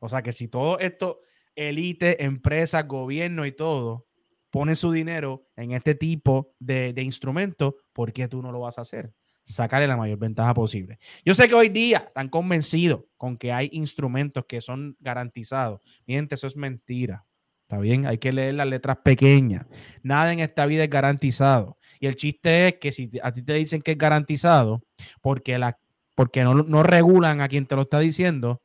O 0.00 0.08
sea 0.08 0.22
que 0.22 0.32
si 0.32 0.48
todo 0.48 0.80
esto, 0.80 1.20
élite, 1.54 2.24
empresas, 2.24 2.86
gobierno 2.86 3.46
y 3.46 3.52
todo, 3.52 4.08
pone 4.50 4.74
su 4.74 4.90
dinero 4.90 5.46
en 5.54 5.70
este 5.70 5.94
tipo 5.94 6.54
de, 6.58 6.92
de 6.92 7.02
instrumentos, 7.02 7.74
¿por 7.92 8.12
qué 8.12 8.26
tú 8.26 8.42
no 8.42 8.50
lo 8.50 8.60
vas 8.60 8.78
a 8.78 8.82
hacer? 8.82 9.12
Sacarle 9.52 9.86
la 9.86 9.96
mayor 9.96 10.18
ventaja 10.18 10.54
posible. 10.54 10.98
Yo 11.24 11.34
sé 11.34 11.48
que 11.48 11.54
hoy 11.54 11.68
día 11.68 12.04
están 12.08 12.28
convencidos 12.28 13.04
con 13.16 13.36
que 13.36 13.52
hay 13.52 13.70
instrumentos 13.72 14.44
que 14.46 14.60
son 14.60 14.96
garantizados. 15.00 15.80
Miente, 16.06 16.34
eso 16.34 16.46
es 16.46 16.56
mentira. 16.56 17.24
¿Está 17.62 17.78
bien? 17.78 18.06
Hay 18.06 18.18
que 18.18 18.32
leer 18.32 18.54
las 18.54 18.66
letras 18.66 18.98
pequeñas. 19.04 19.66
Nada 20.02 20.32
en 20.32 20.40
esta 20.40 20.64
vida 20.66 20.84
es 20.84 20.90
garantizado. 20.90 21.78
Y 22.00 22.06
el 22.06 22.16
chiste 22.16 22.68
es 22.68 22.74
que 22.74 22.92
si 22.92 23.10
a 23.22 23.32
ti 23.32 23.42
te 23.42 23.54
dicen 23.54 23.82
que 23.82 23.92
es 23.92 23.98
garantizado, 23.98 24.82
porque, 25.20 25.58
la, 25.58 25.78
porque 26.14 26.44
no, 26.44 26.54
no 26.54 26.82
regulan 26.82 27.40
a 27.40 27.48
quien 27.48 27.66
te 27.66 27.76
lo 27.76 27.82
está 27.82 28.00
diciendo, 28.00 28.62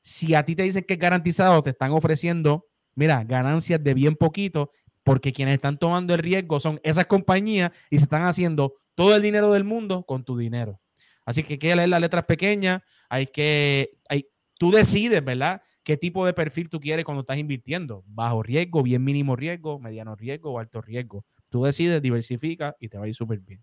si 0.00 0.34
a 0.34 0.44
ti 0.44 0.54
te 0.54 0.62
dicen 0.62 0.84
que 0.84 0.94
es 0.94 1.00
garantizado, 1.00 1.62
te 1.62 1.70
están 1.70 1.92
ofreciendo, 1.92 2.66
mira, 2.94 3.24
ganancias 3.24 3.82
de 3.82 3.92
bien 3.92 4.16
poquito, 4.16 4.70
porque 5.02 5.32
quienes 5.32 5.54
están 5.54 5.78
tomando 5.78 6.14
el 6.14 6.20
riesgo 6.20 6.58
son 6.58 6.80
esas 6.82 7.06
compañías 7.06 7.72
y 7.90 7.98
se 7.98 8.04
están 8.04 8.22
haciendo 8.22 8.74
todo 8.96 9.14
el 9.14 9.22
dinero 9.22 9.52
del 9.52 9.62
mundo 9.62 10.02
con 10.02 10.24
tu 10.24 10.36
dinero. 10.36 10.80
Así 11.24 11.44
que 11.44 11.54
hay 11.54 11.58
que 11.58 11.76
leer 11.76 11.88
las 11.88 12.00
letras 12.00 12.24
pequeñas, 12.24 12.82
hay 13.08 13.28
que, 13.28 13.98
hay, 14.08 14.26
tú 14.58 14.72
decides, 14.72 15.24
¿verdad? 15.24 15.62
qué 15.86 15.96
tipo 15.96 16.26
de 16.26 16.34
perfil 16.34 16.68
tú 16.68 16.80
quieres 16.80 17.04
cuando 17.04 17.20
estás 17.20 17.38
invirtiendo. 17.38 18.02
Bajo 18.08 18.42
riesgo, 18.42 18.82
bien 18.82 19.04
mínimo 19.04 19.36
riesgo, 19.36 19.78
mediano 19.78 20.16
riesgo 20.16 20.50
o 20.50 20.58
alto 20.58 20.80
riesgo. 20.80 21.24
Tú 21.48 21.62
decides, 21.62 22.02
diversifica 22.02 22.74
y 22.80 22.88
te 22.88 22.98
va 22.98 23.04
a 23.04 23.08
ir 23.08 23.14
súper 23.14 23.38
bien. 23.38 23.62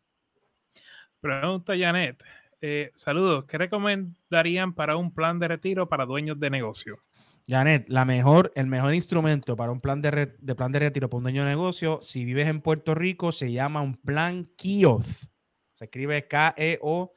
Pregunta 1.20 1.74
Janet. 1.78 2.24
Eh, 2.62 2.92
saludos. 2.96 3.44
¿Qué 3.44 3.58
recomendarían 3.58 4.74
para 4.74 4.96
un 4.96 5.14
plan 5.14 5.38
de 5.38 5.50
retiro 5.50 5.90
para 5.90 6.06
dueños 6.06 6.40
de 6.40 6.50
negocio? 6.50 7.04
Janet, 7.46 7.90
la 7.90 8.06
mejor, 8.06 8.54
el 8.56 8.68
mejor 8.68 8.94
instrumento 8.94 9.58
para 9.58 9.74
un 9.74 9.82
plan 9.82 10.02
de, 10.02 10.28
plan 10.56 10.72
de 10.72 10.80
retiro 10.80 11.10
para 11.10 11.18
un 11.18 11.24
dueño 11.24 11.44
de 11.44 11.50
negocio, 11.50 12.00
si 12.02 12.24
vives 12.24 12.48
en 12.48 12.62
Puerto 12.62 12.96
Rico, 12.96 13.34
se 13.34 13.52
llama 13.52 13.82
un 13.82 13.96
plan 13.96 14.50
KIOZ. 14.56 15.30
Se 15.74 15.86
escribe 15.86 16.28
K-E-O-G-H. 16.28 17.12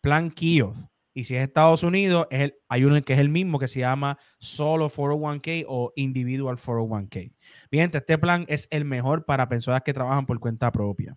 Plan 0.00 0.30
KIOZ. 0.30 0.88
Y 1.14 1.24
si 1.24 1.36
es 1.36 1.42
Estados 1.42 1.82
Unidos, 1.82 2.26
es 2.30 2.54
hay 2.68 2.84
uno 2.84 3.00
que 3.02 3.12
es 3.12 3.18
el 3.18 3.28
mismo 3.28 3.58
que 3.58 3.68
se 3.68 3.80
llama 3.80 4.18
solo 4.38 4.88
401k 4.88 5.66
o 5.68 5.92
individual 5.94 6.56
401k. 6.56 7.34
Bien, 7.70 7.90
este 7.92 8.18
plan 8.18 8.46
es 8.48 8.66
el 8.70 8.86
mejor 8.86 9.26
para 9.26 9.48
personas 9.48 9.82
que 9.82 9.92
trabajan 9.92 10.26
por 10.26 10.40
cuenta 10.40 10.72
propia. 10.72 11.16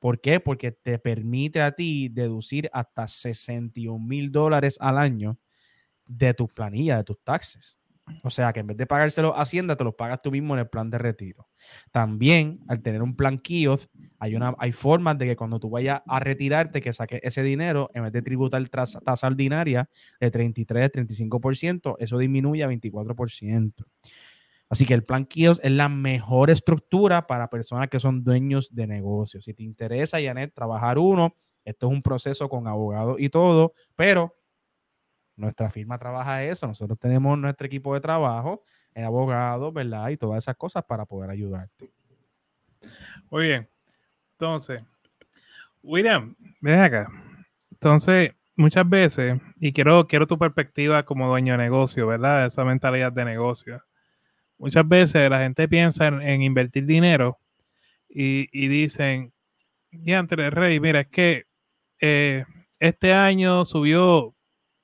¿Por 0.00 0.20
qué? 0.20 0.40
Porque 0.40 0.72
te 0.72 0.98
permite 0.98 1.60
a 1.60 1.72
ti 1.72 2.08
deducir 2.08 2.70
hasta 2.72 3.06
61 3.06 4.04
mil 4.04 4.32
dólares 4.32 4.78
al 4.80 4.98
año 4.98 5.38
de 6.08 6.34
tus 6.34 6.52
planillas, 6.52 6.98
de 6.98 7.04
tus 7.04 7.22
taxes. 7.22 7.78
O 8.22 8.30
sea 8.30 8.52
que 8.52 8.60
en 8.60 8.66
vez 8.66 8.76
de 8.76 8.86
pagárselo 8.86 9.36
a 9.36 9.42
Hacienda, 9.42 9.76
te 9.76 9.84
lo 9.84 9.94
pagas 9.94 10.20
tú 10.20 10.30
mismo 10.30 10.54
en 10.54 10.60
el 10.60 10.68
plan 10.68 10.90
de 10.90 10.98
retiro. 10.98 11.48
También, 11.92 12.60
al 12.68 12.80
tener 12.80 13.02
un 13.02 13.14
plan 13.14 13.38
KIOS, 13.38 13.88
hay, 14.18 14.34
una, 14.34 14.54
hay 14.58 14.72
formas 14.72 15.18
de 15.18 15.26
que 15.26 15.36
cuando 15.36 15.60
tú 15.60 15.70
vayas 15.70 16.00
a 16.06 16.18
retirarte, 16.18 16.80
que 16.80 16.92
saques 16.92 17.20
ese 17.22 17.42
dinero, 17.42 17.90
en 17.94 18.04
vez 18.04 18.12
de 18.12 18.22
tributar 18.22 18.66
tasa, 18.68 19.00
tasa 19.00 19.26
ordinaria 19.26 19.88
de 20.20 20.30
33, 20.30 20.90
35%, 20.90 21.96
eso 21.98 22.18
disminuye 22.18 22.64
a 22.64 22.68
24%. 22.68 23.72
Así 24.70 24.84
que 24.84 24.94
el 24.94 25.04
plan 25.04 25.24
KIOS 25.24 25.60
es 25.62 25.70
la 25.70 25.88
mejor 25.88 26.50
estructura 26.50 27.26
para 27.26 27.48
personas 27.48 27.88
que 27.88 28.00
son 28.00 28.22
dueños 28.22 28.74
de 28.74 28.86
negocios. 28.86 29.44
Si 29.44 29.54
te 29.54 29.62
interesa, 29.62 30.20
Janet, 30.20 30.52
trabajar 30.54 30.98
uno, 30.98 31.34
esto 31.64 31.86
es 31.86 31.92
un 31.92 32.02
proceso 32.02 32.48
con 32.48 32.66
abogados 32.66 33.16
y 33.18 33.30
todo, 33.30 33.72
pero 33.96 34.37
nuestra 35.38 35.70
firma 35.70 35.98
trabaja 35.98 36.42
eso, 36.44 36.66
nosotros 36.66 36.98
tenemos 36.98 37.38
nuestro 37.38 37.66
equipo 37.66 37.94
de 37.94 38.00
trabajo, 38.00 38.64
eh, 38.94 39.04
abogados, 39.04 39.72
¿verdad? 39.72 40.08
Y 40.10 40.16
todas 40.16 40.44
esas 40.44 40.56
cosas 40.56 40.84
para 40.84 41.06
poder 41.06 41.30
ayudarte. 41.30 41.90
Muy 43.30 43.46
bien. 43.46 43.68
Entonces, 44.32 44.82
William, 45.82 46.34
ven 46.60 46.80
acá. 46.80 47.08
Entonces, 47.70 48.32
muchas 48.56 48.88
veces, 48.88 49.40
y 49.60 49.72
quiero, 49.72 50.06
quiero 50.08 50.26
tu 50.26 50.36
perspectiva 50.38 51.04
como 51.04 51.28
dueño 51.28 51.52
de 51.52 51.58
negocio, 51.58 52.06
¿verdad? 52.08 52.46
Esa 52.46 52.64
mentalidad 52.64 53.12
de 53.12 53.24
negocio. 53.24 53.82
Muchas 54.58 54.86
veces 54.88 55.30
la 55.30 55.38
gente 55.38 55.68
piensa 55.68 56.08
en, 56.08 56.42
invertir 56.42 56.84
dinero 56.84 57.38
y, 58.08 58.48
y 58.52 58.66
dicen, 58.66 59.32
ya 59.92 60.18
entre 60.18 60.50
rey, 60.50 60.80
mira, 60.80 61.00
es 61.00 61.08
que 61.08 61.46
eh, 62.00 62.44
este 62.80 63.12
año 63.12 63.64
subió 63.64 64.34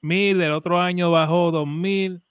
mil, 0.04 0.40
el 0.40 0.52
otro 0.52 0.80
año 0.80 1.10
bajó 1.10 1.50
dos 1.50 1.66
mil 1.66 2.22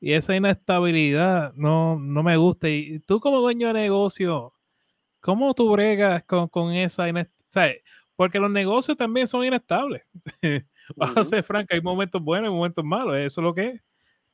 y 0.00 0.12
esa 0.12 0.34
inestabilidad 0.34 1.52
no, 1.54 1.98
no 1.98 2.22
me 2.22 2.36
gusta. 2.36 2.68
Y 2.68 3.00
tú 3.00 3.20
como 3.20 3.40
dueño 3.40 3.68
de 3.68 3.74
negocio, 3.74 4.54
¿cómo 5.20 5.54
tú 5.54 5.70
bregas 5.70 6.24
con, 6.24 6.72
esa 6.72 7.08
inestabilidad? 7.08 7.82
porque 8.16 8.38
los 8.38 8.50
negocios 8.50 8.98
también 8.98 9.26
son 9.26 9.44
inestables. 9.46 10.02
Vas 10.96 11.16
a 11.16 11.24
ser 11.24 11.42
franca, 11.42 11.74
hay 11.74 11.80
momentos 11.80 12.22
buenos 12.22 12.50
y 12.50 12.54
momentos 12.54 12.84
malos, 12.84 13.16
eso 13.16 13.40
es 13.40 13.44
lo 13.44 13.54
que 13.54 13.66
es. 13.68 13.80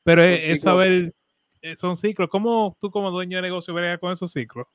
Pero 0.03 0.23
es, 0.23 0.61
saber, 0.61 1.13
eh, 1.61 1.75
son 1.77 1.95
ciclos. 1.95 2.29
¿Cómo 2.29 2.75
tú 2.79 2.91
como 2.91 3.11
dueño 3.11 3.37
de 3.37 3.43
negocio 3.43 3.73
bregas 3.73 3.99
con 3.99 4.11
esos 4.11 4.31
ciclos? 4.31 4.67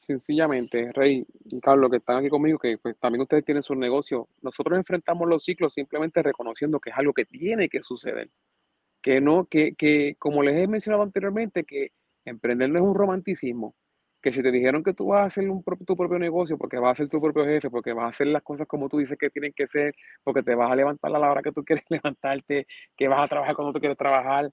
Sencillamente, 0.00 0.90
Rey 0.94 1.26
y 1.44 1.60
Carlos, 1.60 1.90
que 1.90 1.98
están 1.98 2.18
aquí 2.18 2.28
conmigo, 2.28 2.58
que 2.58 2.78
pues, 2.78 2.98
también 2.98 3.22
ustedes 3.22 3.44
tienen 3.44 3.62
su 3.62 3.74
negocio, 3.74 4.28
nosotros 4.42 4.78
enfrentamos 4.78 5.28
los 5.28 5.44
ciclos 5.44 5.74
simplemente 5.74 6.22
reconociendo 6.22 6.80
que 6.80 6.90
es 6.90 6.96
algo 6.96 7.12
que 7.12 7.26
tiene 7.26 7.68
que 7.68 7.82
suceder. 7.82 8.30
Que 9.02 9.20
no, 9.20 9.46
que, 9.46 9.74
que 9.76 10.16
como 10.18 10.42
les 10.42 10.56
he 10.56 10.68
mencionado 10.68 11.02
anteriormente, 11.02 11.64
que 11.64 11.92
emprender 12.24 12.70
no 12.70 12.78
es 12.78 12.84
un 12.84 12.94
romanticismo, 12.94 13.74
que 14.22 14.32
si 14.32 14.42
te 14.42 14.50
dijeron 14.50 14.82
que 14.84 14.94
tú 14.94 15.08
vas 15.08 15.22
a 15.22 15.24
hacer 15.26 15.48
un, 15.50 15.62
tu 15.86 15.96
propio 15.96 16.18
negocio 16.18 16.58
porque 16.58 16.78
vas 16.78 16.92
a 16.92 16.96
ser 16.96 17.08
tu 17.08 17.20
propio 17.20 17.44
jefe, 17.44 17.70
porque 17.70 17.92
vas 17.92 18.06
a 18.06 18.08
hacer 18.08 18.26
las 18.28 18.42
cosas 18.42 18.66
como 18.66 18.88
tú 18.88 18.98
dices 18.98 19.18
que 19.18 19.30
tienen 19.30 19.52
que 19.54 19.66
ser, 19.68 19.94
porque 20.24 20.42
te 20.42 20.54
vas 20.54 20.70
a 20.70 20.76
levantar 20.76 21.14
a 21.14 21.18
la 21.18 21.30
hora 21.30 21.42
que 21.42 21.52
tú 21.52 21.64
quieres 21.64 21.84
levantarte, 21.90 22.66
que 22.96 23.08
vas 23.08 23.22
a 23.22 23.28
trabajar 23.28 23.54
cuando 23.56 23.72
tú 23.72 23.80
quieres 23.80 23.98
trabajar, 23.98 24.50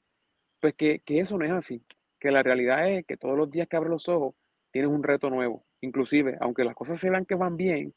pues 0.60 0.76
que, 0.76 1.00
que 1.02 1.20
eso 1.20 1.38
no 1.38 1.46
es 1.46 1.52
así. 1.52 1.84
Que 2.20 2.32
la 2.32 2.44
realidad 2.44 2.90
es 2.90 3.06
que 3.06 3.18
todos 3.18 3.38
los 3.38 3.52
días 3.52 3.68
que 3.68 3.78
abres 3.78 3.92
los 3.92 4.10
ojos, 4.10 4.36
tienes 4.78 4.92
un 4.92 5.02
reto 5.02 5.32
nuevo. 5.32 5.66
Inclusive, 5.82 6.38
aunque 6.40 6.64
las 6.64 6.76
cosas 6.76 7.00
se 7.00 7.10
vean 7.10 7.26
que 7.26 7.34
van 7.34 7.58
bien, 7.58 7.96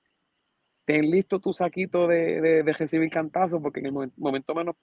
ten 0.86 1.10
listo 1.10 1.38
tu 1.38 1.52
saquito 1.52 2.08
de, 2.08 2.40
de, 2.40 2.72
recibir 2.72 3.10
cantazo, 3.10 3.60
porque 3.60 3.80
en 3.80 3.86
el 3.86 4.10
momento 4.16 4.54
menos, 4.54 4.76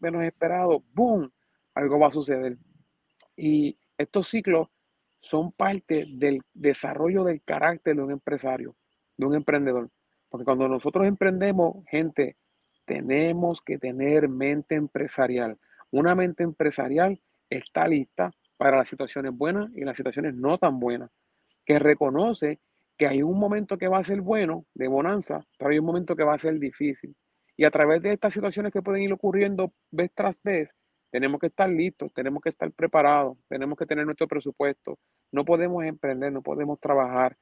menos 0.00 0.24
esperado, 0.24 0.82
¡boom!, 0.92 1.30
algo 1.74 2.00
va 2.00 2.08
a 2.08 2.10
suceder. 2.10 2.56
Y 3.36 3.78
estos 3.96 4.26
ciclos 4.26 4.66
son 5.20 5.52
parte 5.52 6.06
del 6.08 6.42
desarrollo 6.54 7.22
del 7.22 7.40
carácter 7.42 7.94
de 7.94 8.02
un 8.02 8.10
empresario, 8.10 8.74
de 9.16 9.26
un 9.26 9.36
emprendedor. 9.36 9.90
Porque 10.28 10.44
cuando 10.44 10.66
nosotros 10.66 11.06
emprendemos, 11.06 11.84
gente, 11.86 12.36
tenemos 12.84 13.62
que 13.62 13.78
tener 13.78 14.28
mente 14.28 14.74
empresarial. 14.74 15.56
Una 15.92 16.16
mente 16.16 16.42
empresarial 16.42 17.20
está 17.48 17.86
lista 17.86 18.32
para 18.56 18.76
las 18.76 18.88
situaciones 18.88 19.32
buenas 19.32 19.70
y 19.76 19.84
las 19.84 19.96
situaciones 19.96 20.34
no 20.34 20.58
tan 20.58 20.80
buenas 20.80 21.12
que 21.64 21.78
reconoce 21.78 22.60
que 22.96 23.06
hay 23.06 23.22
un 23.22 23.38
momento 23.38 23.76
que 23.76 23.88
va 23.88 23.98
a 23.98 24.04
ser 24.04 24.20
bueno, 24.20 24.66
de 24.74 24.88
bonanza, 24.88 25.44
pero 25.58 25.70
hay 25.70 25.78
un 25.78 25.86
momento 25.86 26.14
que 26.14 26.24
va 26.24 26.34
a 26.34 26.38
ser 26.38 26.58
difícil. 26.58 27.16
Y 27.56 27.64
a 27.64 27.70
través 27.70 28.02
de 28.02 28.12
estas 28.12 28.34
situaciones 28.34 28.72
que 28.72 28.82
pueden 28.82 29.02
ir 29.02 29.12
ocurriendo 29.12 29.72
vez 29.90 30.10
tras 30.14 30.42
vez, 30.42 30.74
tenemos 31.10 31.40
que 31.40 31.46
estar 31.46 31.68
listos, 31.68 32.12
tenemos 32.12 32.42
que 32.42 32.48
estar 32.48 32.70
preparados, 32.72 33.38
tenemos 33.48 33.78
que 33.78 33.86
tener 33.86 34.04
nuestro 34.04 34.26
presupuesto. 34.26 34.98
No 35.30 35.44
podemos 35.44 35.84
emprender, 35.84 36.32
no 36.32 36.42
podemos 36.42 36.80
trabajar 36.80 37.36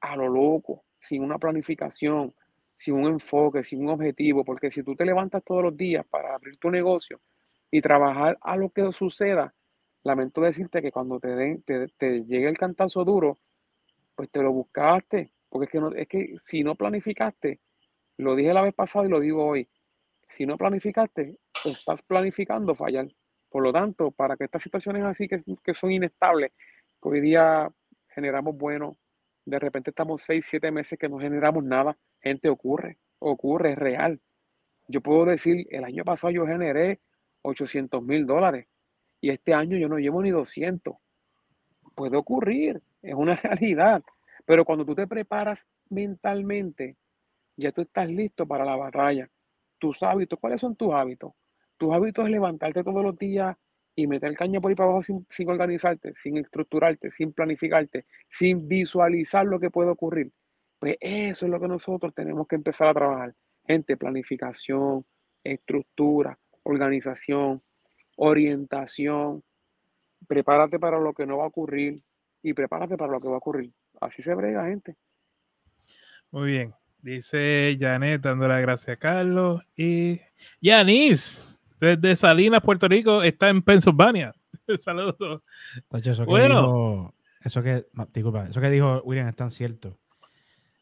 a 0.00 0.16
lo 0.16 0.28
loco, 0.28 0.84
sin 1.00 1.22
una 1.22 1.38
planificación, 1.38 2.34
sin 2.76 2.94
un 2.94 3.06
enfoque, 3.06 3.62
sin 3.62 3.82
un 3.82 3.90
objetivo, 3.90 4.44
porque 4.44 4.70
si 4.70 4.82
tú 4.82 4.96
te 4.96 5.06
levantas 5.06 5.42
todos 5.44 5.62
los 5.62 5.76
días 5.76 6.04
para 6.10 6.34
abrir 6.34 6.58
tu 6.58 6.70
negocio 6.70 7.20
y 7.70 7.80
trabajar 7.80 8.36
a 8.40 8.56
lo 8.56 8.70
que 8.70 8.90
suceda, 8.92 9.54
lamento 10.02 10.40
decirte 10.40 10.82
que 10.82 10.90
cuando 10.92 11.20
te, 11.20 11.28
den, 11.28 11.62
te, 11.62 11.86
te 11.96 12.24
llegue 12.24 12.48
el 12.48 12.58
cantazo 12.58 13.04
duro, 13.04 13.38
pues 14.14 14.30
te 14.30 14.42
lo 14.42 14.52
buscaste, 14.52 15.32
porque 15.48 15.66
es 15.66 15.70
que, 15.70 15.80
no, 15.80 15.88
es 15.92 16.08
que 16.08 16.34
si 16.44 16.62
no 16.62 16.74
planificaste, 16.74 17.60
lo 18.18 18.34
dije 18.34 18.54
la 18.54 18.62
vez 18.62 18.74
pasada 18.74 19.06
y 19.06 19.08
lo 19.08 19.20
digo 19.20 19.44
hoy, 19.44 19.68
si 20.28 20.46
no 20.46 20.56
planificaste, 20.56 21.36
estás 21.64 22.02
planificando 22.02 22.74
fallar. 22.74 23.08
Por 23.48 23.62
lo 23.62 23.72
tanto, 23.72 24.10
para 24.10 24.36
que 24.36 24.44
estas 24.44 24.62
situaciones 24.62 25.04
así 25.04 25.28
que, 25.28 25.42
que 25.62 25.74
son 25.74 25.92
inestables, 25.92 26.52
que 27.02 27.08
hoy 27.08 27.20
día 27.20 27.70
generamos 28.08 28.56
bueno, 28.56 28.96
de 29.44 29.58
repente 29.58 29.90
estamos 29.90 30.22
seis, 30.22 30.46
siete 30.48 30.70
meses 30.70 30.98
que 30.98 31.08
no 31.08 31.18
generamos 31.18 31.62
nada, 31.64 31.96
gente 32.20 32.48
ocurre, 32.48 32.98
ocurre, 33.18 33.72
es 33.72 33.78
real. 33.78 34.20
Yo 34.88 35.00
puedo 35.00 35.24
decir, 35.24 35.66
el 35.70 35.84
año 35.84 36.04
pasado 36.04 36.30
yo 36.32 36.46
generé 36.46 37.00
800 37.42 38.02
mil 38.02 38.26
dólares 38.26 38.66
y 39.20 39.30
este 39.30 39.54
año 39.54 39.76
yo 39.76 39.88
no 39.88 39.98
llevo 39.98 40.22
ni 40.22 40.30
200. 40.30 40.96
Puede 41.94 42.16
ocurrir, 42.16 42.82
es 43.04 43.14
una 43.14 43.36
realidad. 43.42 44.02
Pero 44.44 44.64
cuando 44.64 44.84
tú 44.84 44.94
te 44.94 45.06
preparas 45.06 45.66
mentalmente, 45.90 46.96
ya 47.56 47.72
tú 47.72 47.82
estás 47.82 48.08
listo 48.08 48.46
para 48.46 48.64
la 48.64 48.76
batalla. 48.76 49.28
Tus 49.78 50.02
hábitos, 50.02 50.38
¿cuáles 50.40 50.60
son 50.60 50.76
tus 50.76 50.92
hábitos? 50.92 51.32
Tus 51.76 51.94
hábitos 51.94 52.24
es 52.24 52.30
levantarte 52.30 52.82
todos 52.82 53.02
los 53.02 53.18
días 53.18 53.56
y 53.96 54.06
meter 54.06 54.34
caña 54.34 54.60
por 54.60 54.70
ahí 54.70 54.74
para 54.74 54.88
abajo 54.88 55.02
sin, 55.02 55.26
sin 55.30 55.48
organizarte, 55.48 56.14
sin 56.22 56.38
estructurarte, 56.38 57.10
sin 57.10 57.32
planificarte, 57.32 58.06
sin 58.30 58.66
visualizar 58.66 59.46
lo 59.46 59.60
que 59.60 59.70
puede 59.70 59.90
ocurrir. 59.90 60.32
Pues 60.78 60.96
eso 61.00 61.46
es 61.46 61.50
lo 61.50 61.60
que 61.60 61.68
nosotros 61.68 62.12
tenemos 62.14 62.46
que 62.48 62.56
empezar 62.56 62.88
a 62.88 62.94
trabajar. 62.94 63.34
Gente, 63.66 63.96
planificación, 63.96 65.06
estructura, 65.42 66.38
organización, 66.64 67.62
orientación, 68.16 69.42
prepárate 70.26 70.78
para 70.78 70.98
lo 70.98 71.12
que 71.12 71.26
no 71.26 71.38
va 71.38 71.44
a 71.44 71.48
ocurrir 71.48 72.02
y 72.44 72.52
prepárate 72.52 72.96
para 72.96 73.10
lo 73.10 73.18
que 73.18 73.28
va 73.28 73.34
a 73.34 73.38
ocurrir. 73.38 73.72
Así 74.00 74.22
se 74.22 74.34
brega, 74.34 74.66
gente. 74.66 74.96
Muy 76.30 76.52
bien. 76.52 76.74
Dice 77.00 77.76
Janet 77.80 78.20
dando 78.20 78.46
las 78.46 78.60
gracias 78.60 78.96
a 78.96 78.98
Carlos. 78.98 79.62
Y 79.74 80.20
Yanis, 80.60 81.60
desde 81.80 82.14
Salinas, 82.16 82.60
Puerto 82.60 82.86
Rico, 82.86 83.22
está 83.22 83.48
en 83.48 83.62
Pensilvania. 83.62 84.34
Saludos. 84.78 85.42
eso 85.90 86.26
bueno. 86.26 87.14
Que 87.40 87.48
eso 87.48 87.62
que, 87.62 87.86
disculpa, 88.12 88.46
eso 88.46 88.60
que 88.60 88.70
dijo 88.70 89.02
William 89.04 89.28
es 89.28 89.36
tan 89.36 89.50
cierto. 89.50 89.98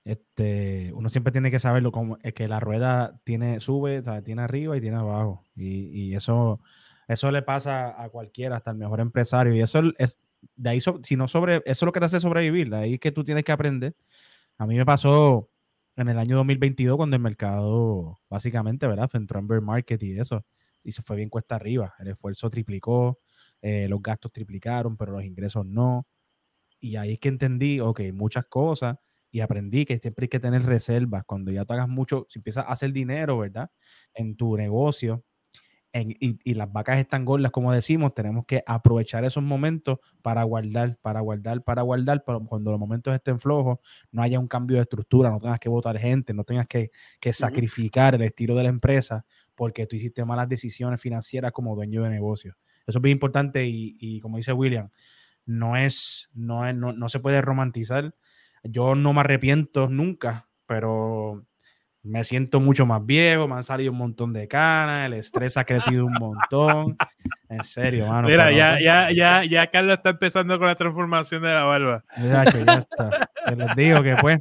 Este, 0.05 0.93
uno 0.95 1.09
siempre 1.09 1.31
tiene 1.31 1.53
que 1.53 1.61
saberlo 1.61 1.93
como 1.93 2.19
es 2.23 2.35
que 2.35 2.49
la 2.49 2.59
rueda 2.59 3.21
tiene, 3.23 3.61
sube, 3.61 4.03
tiene 4.25 4.43
arriba 4.43 4.77
y 4.77 4.81
tiene 4.81 4.97
abajo. 4.97 5.45
Y, 5.55 6.09
y, 6.09 6.15
eso, 6.17 6.61
eso 7.07 7.31
le 7.31 7.43
pasa 7.43 8.03
a 8.03 8.09
cualquiera, 8.09 8.57
hasta 8.57 8.73
el 8.73 8.79
mejor 8.79 8.99
empresario. 8.99 9.55
Y 9.55 9.61
eso 9.61 9.81
es 9.99 10.19
de 10.57 10.71
ahí, 10.71 10.81
si 11.03 11.17
no 11.17 11.29
sobre, 11.29 11.57
eso 11.57 11.63
es 11.67 11.83
lo 11.83 11.93
que 11.93 12.01
te 12.01 12.07
hace 12.07 12.21
sobrevivir, 12.21 12.71
de 12.71 12.77
ahí 12.77 12.99
que 12.99 13.13
tú 13.13 13.25
tienes 13.25 13.45
que 13.45 13.53
aprender. 13.53 13.95
A 14.59 14.67
mí 14.67 14.77
me 14.77 14.87
pasó 14.87 15.51
en 15.97 16.09
el 16.09 16.19
año 16.19 16.37
2022 16.37 16.97
cuando 16.97 17.17
el 17.17 17.23
mercado 17.23 18.21
básicamente, 18.31 18.87
¿verdad? 18.87 19.11
Entró 19.15 19.39
en 19.41 19.49
bear 19.49 19.63
market 19.63 20.03
y 20.03 20.19
eso. 20.19 20.45
Y 20.85 20.93
se 20.93 21.03
fue 21.03 21.17
bien 21.17 21.29
cuesta 21.29 21.57
arriba. 21.57 21.95
El 21.99 22.09
esfuerzo 22.09 22.51
triplicó, 22.51 23.21
eh, 23.63 23.89
los 23.89 24.03
gastos 24.03 24.33
triplicaron, 24.33 24.97
pero 24.97 25.13
los 25.13 25.25
ingresos 25.25 25.67
no. 25.67 26.07
Y 26.81 26.97
ahí 26.97 27.15
es 27.15 27.21
que 27.21 27.29
entendí, 27.29 27.81
ok, 27.81 28.01
muchas 28.13 28.47
cosas 28.47 28.97
y 29.31 29.41
aprendí 29.41 29.87
que 29.87 29.99
siempre 29.99 30.25
hay 30.25 30.29
que 30.29 30.41
tener 30.41 30.65
reservas. 30.65 31.25
Cuando 31.25 31.51
ya 31.53 31.65
te 31.65 31.73
hagas 31.75 31.89
mucho, 31.89 32.27
si 32.29 32.39
empiezas 32.39 32.67
a 32.67 32.73
hacer 32.73 32.93
dinero, 32.93 33.39
¿verdad? 33.39 33.71
En 34.15 34.37
tu 34.37 34.57
negocio, 34.57 35.25
y, 35.95 36.55
las 36.55 36.73
vacas 36.73 36.99
están 36.99 37.25
gordas, 37.25 37.53
como 37.53 37.73
decimos, 37.73 38.15
tenemos 38.15 38.47
que 38.47 38.63
aprovechar 38.67 39.25
esos 39.25 39.43
momentos 39.43 39.99
para 40.23 40.43
guardar, 40.45 40.99
para 41.03 41.21
guardar, 41.21 41.63
para 41.63 41.83
guardar, 41.83 42.25
pero 42.25 42.45
cuando 42.45 42.71
los 42.71 42.81
momentos 42.81 43.15
estén 43.15 43.39
flojos, 43.39 43.79
no 44.11 44.23
haya 44.23 44.39
un 44.39 44.49
cambio 44.49 44.77
de 44.77 44.83
estructura, 44.83 45.31
no 45.31 45.39
tengas 45.39 45.61
que 45.61 45.69
votar 45.69 45.99
gente, 45.99 46.33
no 46.33 46.45
tengas 46.45 46.67
que, 46.67 46.91
sacrificar 47.33 48.15
el 48.15 48.23
estilo 48.23 48.55
de 48.55 48.63
la 48.63 48.69
empresa 48.71 49.27
porque 49.55 49.87
tú 49.87 49.97
hiciste 49.97 50.25
malas 50.25 50.49
decisiones 50.49 51.01
financieras 51.01 51.53
como 51.53 51.75
dueño 51.75 52.03
de 52.03 52.11
negocio. 52.11 52.57
Eso 52.87 52.99
es 52.99 53.03
bien 53.03 53.17
importante 53.17 53.65
y, 53.67 54.19
como 54.21 54.39
dice 54.39 54.53
William, 54.53 54.91
no 55.45 55.77
es, 55.77 56.31
no 56.33 56.67
es, 56.67 56.75
no, 56.75 56.93
no 56.93 57.09
se 57.11 57.21
puede 57.21 57.43
romantizar. 57.43 58.15
Yo 58.65 58.95
no 58.95 59.13
me 59.13 59.21
arrepiento 59.21 59.89
nunca, 59.89 60.49
pero 60.67 61.45
me 62.03 62.25
siento 62.25 62.61
mucho 62.61 62.85
más 62.85 63.05
viejo, 63.05 63.47
me 63.47 63.55
han 63.55 63.65
salido 63.65 63.93
un 63.93 63.99
montón 63.99 64.33
de 64.33 64.49
canas, 64.49 65.01
el 65.01 65.13
estrés 65.15 65.57
ha 65.57 65.65
crecido 65.65 66.07
un 66.07 66.15
montón. 66.15 66.97
En 67.49 67.65
serio, 67.65 68.07
mano. 68.09 68.29
Mira, 68.29 68.51
ya, 68.51 68.81
ya, 68.81 69.11
ya, 69.11 69.45
ya 69.45 69.67
Carlos 69.69 69.99
está 69.99 70.11
empezando 70.11 70.59
con 70.59 70.67
la 70.67 70.75
transformación 70.75 71.43
de 71.43 71.55
la 71.55 71.65
barba. 71.65 72.05
Ya, 72.17 72.45
ya 72.45 72.75
está. 72.75 73.31
Te 73.47 73.57
les 73.57 73.77
digo 73.77 74.03
que 74.03 74.17
pues. 74.17 74.41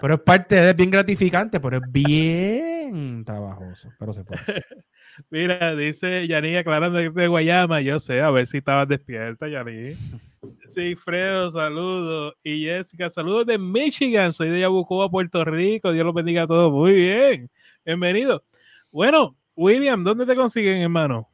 Pero 0.00 0.14
es 0.14 0.20
parte, 0.20 0.68
es 0.68 0.76
bien 0.76 0.90
gratificante, 0.90 1.58
pero 1.58 1.78
es 1.78 1.82
bien 1.90 3.24
trabajoso. 3.24 3.90
Pero 3.98 4.12
se 4.12 4.22
puede. 4.24 4.42
Mira, 5.30 5.74
dice 5.74 6.26
Yaní 6.26 6.56
aclarando 6.56 6.98
de 6.98 7.26
Guayama, 7.26 7.80
yo 7.80 7.98
sé, 7.98 8.20
a 8.20 8.30
ver 8.30 8.46
si 8.46 8.58
estabas 8.58 8.88
despierta, 8.88 9.48
Yaní. 9.48 9.96
Sí, 10.66 10.96
Fredo, 10.96 11.50
saludos. 11.50 12.34
Y 12.42 12.64
Jessica, 12.64 13.10
saludos 13.10 13.46
de 13.46 13.58
Michigan. 13.58 14.32
Soy 14.32 14.48
de 14.50 14.60
Yabucoa, 14.60 15.08
Puerto 15.08 15.44
Rico. 15.44 15.92
Dios 15.92 16.04
los 16.04 16.14
bendiga 16.14 16.42
a 16.42 16.46
todos. 16.46 16.72
Muy 16.72 16.92
bien. 16.92 17.50
Bienvenido. 17.84 18.42
Bueno, 18.90 19.36
William, 19.54 20.02
¿dónde 20.02 20.26
te 20.26 20.34
consiguen, 20.34 20.82
hermano? 20.82 21.28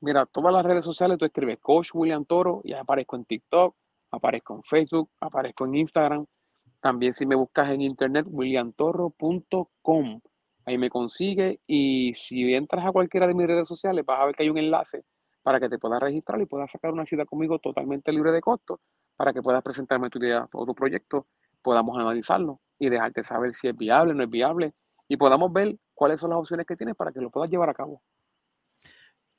Mira, 0.00 0.26
todas 0.26 0.52
las 0.52 0.64
redes 0.64 0.84
sociales 0.84 1.18
tú 1.18 1.24
escribes 1.24 1.58
Coach 1.58 1.90
William 1.94 2.24
Toro 2.24 2.60
y 2.64 2.72
aparezco 2.72 3.16
en 3.16 3.24
TikTok, 3.24 3.74
aparezco 4.10 4.56
en 4.56 4.62
Facebook, 4.62 5.10
aparezco 5.20 5.64
en 5.64 5.74
Instagram. 5.76 6.26
También 6.80 7.12
si 7.12 7.26
me 7.26 7.34
buscas 7.34 7.70
en 7.70 7.80
internet, 7.80 8.26
williamtorro.com. 8.28 10.20
Ahí 10.66 10.78
me 10.78 10.90
consigue 10.90 11.60
y 11.66 12.12
si 12.14 12.54
entras 12.54 12.86
a 12.86 12.92
cualquiera 12.92 13.26
de 13.26 13.34
mis 13.34 13.46
redes 13.46 13.66
sociales 13.66 14.04
vas 14.04 14.20
a 14.20 14.26
ver 14.26 14.34
que 14.34 14.42
hay 14.42 14.50
un 14.50 14.58
enlace 14.58 15.02
para 15.48 15.60
que 15.60 15.70
te 15.70 15.78
puedas 15.78 15.98
registrar 15.98 16.38
y 16.42 16.44
puedas 16.44 16.70
sacar 16.70 16.92
una 16.92 17.06
cita 17.06 17.24
conmigo 17.24 17.58
totalmente 17.58 18.12
libre 18.12 18.32
de 18.32 18.42
costo 18.42 18.82
para 19.16 19.32
que 19.32 19.40
puedas 19.40 19.62
presentarme 19.62 20.10
tu 20.10 20.18
idea 20.18 20.46
o 20.52 20.66
tu 20.66 20.74
proyecto, 20.74 21.26
podamos 21.62 21.98
analizarlo 21.98 22.60
y 22.78 22.90
dejarte 22.90 23.22
saber 23.22 23.54
si 23.54 23.66
es 23.66 23.74
viable 23.74 24.12
o 24.12 24.14
no 24.14 24.24
es 24.24 24.28
viable 24.28 24.74
y 25.08 25.16
podamos 25.16 25.50
ver 25.50 25.78
cuáles 25.94 26.20
son 26.20 26.28
las 26.28 26.38
opciones 26.38 26.66
que 26.66 26.76
tienes 26.76 26.94
para 26.96 27.12
que 27.12 27.22
lo 27.22 27.30
puedas 27.30 27.50
llevar 27.50 27.70
a 27.70 27.72
cabo. 27.72 28.02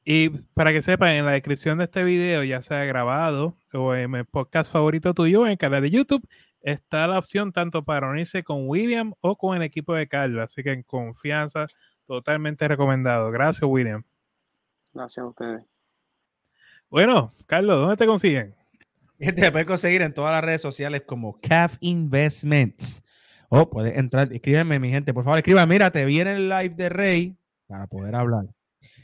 Y 0.03 0.29
para 0.55 0.71
que 0.71 0.81
sepan, 0.81 1.09
en 1.09 1.25
la 1.25 1.33
descripción 1.33 1.77
de 1.77 1.83
este 1.83 2.03
video, 2.03 2.43
ya 2.43 2.63
sea 2.63 2.85
grabado 2.85 3.55
o 3.71 3.93
en 3.93 4.15
el 4.15 4.25
podcast 4.25 4.71
favorito 4.71 5.13
tuyo, 5.13 5.45
en 5.45 5.51
el 5.51 5.57
canal 5.59 5.83
de 5.83 5.91
YouTube, 5.91 6.27
está 6.61 7.05
la 7.05 7.19
opción 7.19 7.53
tanto 7.53 7.83
para 7.83 8.09
unirse 8.09 8.43
con 8.43 8.67
William 8.67 9.13
o 9.21 9.37
con 9.37 9.55
el 9.55 9.61
equipo 9.61 9.93
de 9.93 10.07
Carlos. 10.07 10.41
Así 10.41 10.63
que 10.63 10.71
en 10.71 10.81
confianza, 10.81 11.67
totalmente 12.07 12.67
recomendado. 12.67 13.29
Gracias, 13.29 13.69
William. 13.69 14.03
Gracias 14.91 15.23
a 15.23 15.27
ustedes. 15.27 15.78
Bueno, 16.89 17.33
Carlos, 17.45 17.79
¿dónde 17.79 17.97
te 17.97 18.07
consiguen? 18.07 18.55
Te 19.19 19.51
puedes 19.51 19.67
conseguir 19.67 20.01
en 20.01 20.13
todas 20.13 20.31
las 20.31 20.43
redes 20.43 20.61
sociales 20.61 21.03
como 21.05 21.39
CAF 21.39 21.77
Investments. 21.81 23.03
O 23.49 23.59
oh, 23.59 23.69
puedes 23.69 23.97
entrar, 23.97 24.31
escríbeme, 24.31 24.79
mi 24.79 24.89
gente, 24.89 25.13
por 25.13 25.23
favor, 25.23 25.39
escriba, 25.39 25.65
mira, 25.65 25.91
te 25.91 26.05
viene 26.05 26.33
el 26.33 26.49
live 26.49 26.75
de 26.75 26.89
Rey 26.89 27.37
para 27.67 27.87
poder 27.87 28.15
hablar. 28.15 28.45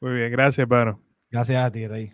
Muy 0.00 0.14
bien, 0.14 0.32
gracias, 0.32 0.66
Paro. 0.66 1.00
Gracias 1.30 1.64
a 1.64 1.70
ti, 1.70 1.86
Rey. 1.86 2.12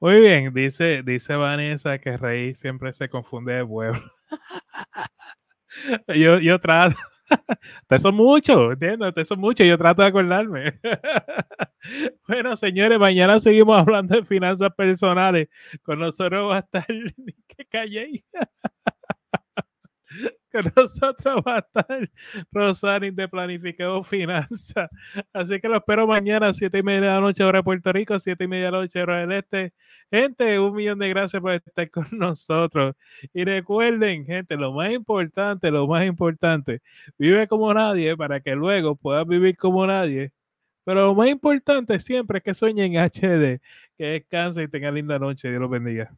Muy 0.00 0.20
bien, 0.20 0.52
dice, 0.54 1.02
dice 1.02 1.34
Vanessa 1.34 1.98
que 1.98 2.16
Rey 2.16 2.54
siempre 2.54 2.92
se 2.92 3.08
confunde 3.08 3.54
de 3.54 3.66
pueblo. 3.66 4.00
yo, 6.08 6.38
yo 6.38 6.58
trato, 6.60 6.96
te 7.88 7.98
son 8.00 8.14
muchos, 8.16 8.72
entiendo, 8.74 9.12
te 9.12 9.24
son 9.24 9.40
muchos, 9.40 9.66
yo 9.66 9.78
trato 9.78 10.02
de 10.02 10.08
acordarme. 10.08 10.80
bueno, 12.28 12.56
señores, 12.56 12.98
mañana 12.98 13.40
seguimos 13.40 13.78
hablando 13.80 14.16
de 14.16 14.24
finanzas 14.24 14.70
personales. 14.76 15.48
Con 15.82 16.00
nosotros 16.00 16.50
va 16.50 16.56
a 16.58 16.60
estar 16.60 16.86
que 17.48 17.66
calléis. 17.66 18.24
Con 20.52 20.72
nosotros 20.76 21.42
va 21.46 21.56
a 21.56 21.58
estar 21.58 22.10
Rosario 22.50 23.12
de 23.12 23.28
Planificado 23.28 24.02
Finanzas. 24.04 24.90
Así 25.32 25.60
que 25.60 25.68
lo 25.68 25.76
espero 25.76 26.06
mañana 26.06 26.52
7 26.54 26.78
y 26.78 26.82
media 26.82 27.00
de 27.00 27.06
la 27.06 27.20
noche, 27.20 27.44
hora 27.44 27.58
de 27.58 27.64
Puerto 27.64 27.92
Rico, 27.92 28.18
7 28.18 28.44
y 28.44 28.48
media 28.48 28.66
de 28.66 28.72
la 28.72 28.78
noche, 28.78 29.02
hora 29.02 29.20
del 29.20 29.32
este. 29.32 29.72
Gente, 30.10 30.58
un 30.58 30.74
millón 30.74 30.98
de 30.98 31.08
gracias 31.10 31.42
por 31.42 31.52
estar 31.52 31.90
con 31.90 32.06
nosotros. 32.12 32.94
Y 33.32 33.44
recuerden, 33.44 34.24
gente, 34.24 34.56
lo 34.56 34.72
más 34.72 34.92
importante, 34.92 35.70
lo 35.70 35.86
más 35.86 36.06
importante, 36.06 36.80
vive 37.18 37.46
como 37.48 37.72
nadie 37.74 38.16
para 38.16 38.40
que 38.40 38.54
luego 38.54 38.96
puedas 38.96 39.26
vivir 39.26 39.56
como 39.56 39.86
nadie. 39.86 40.32
Pero 40.84 41.06
lo 41.08 41.14
más 41.14 41.28
importante 41.28 41.98
siempre 42.00 42.38
es 42.38 42.44
que 42.44 42.54
sueñen 42.54 42.96
HD, 42.96 43.60
que 43.98 44.06
descansen 44.06 44.64
y 44.64 44.68
tengan 44.68 44.94
linda 44.94 45.18
noche. 45.18 45.50
Dios 45.50 45.60
los 45.60 45.70
bendiga. 45.70 46.16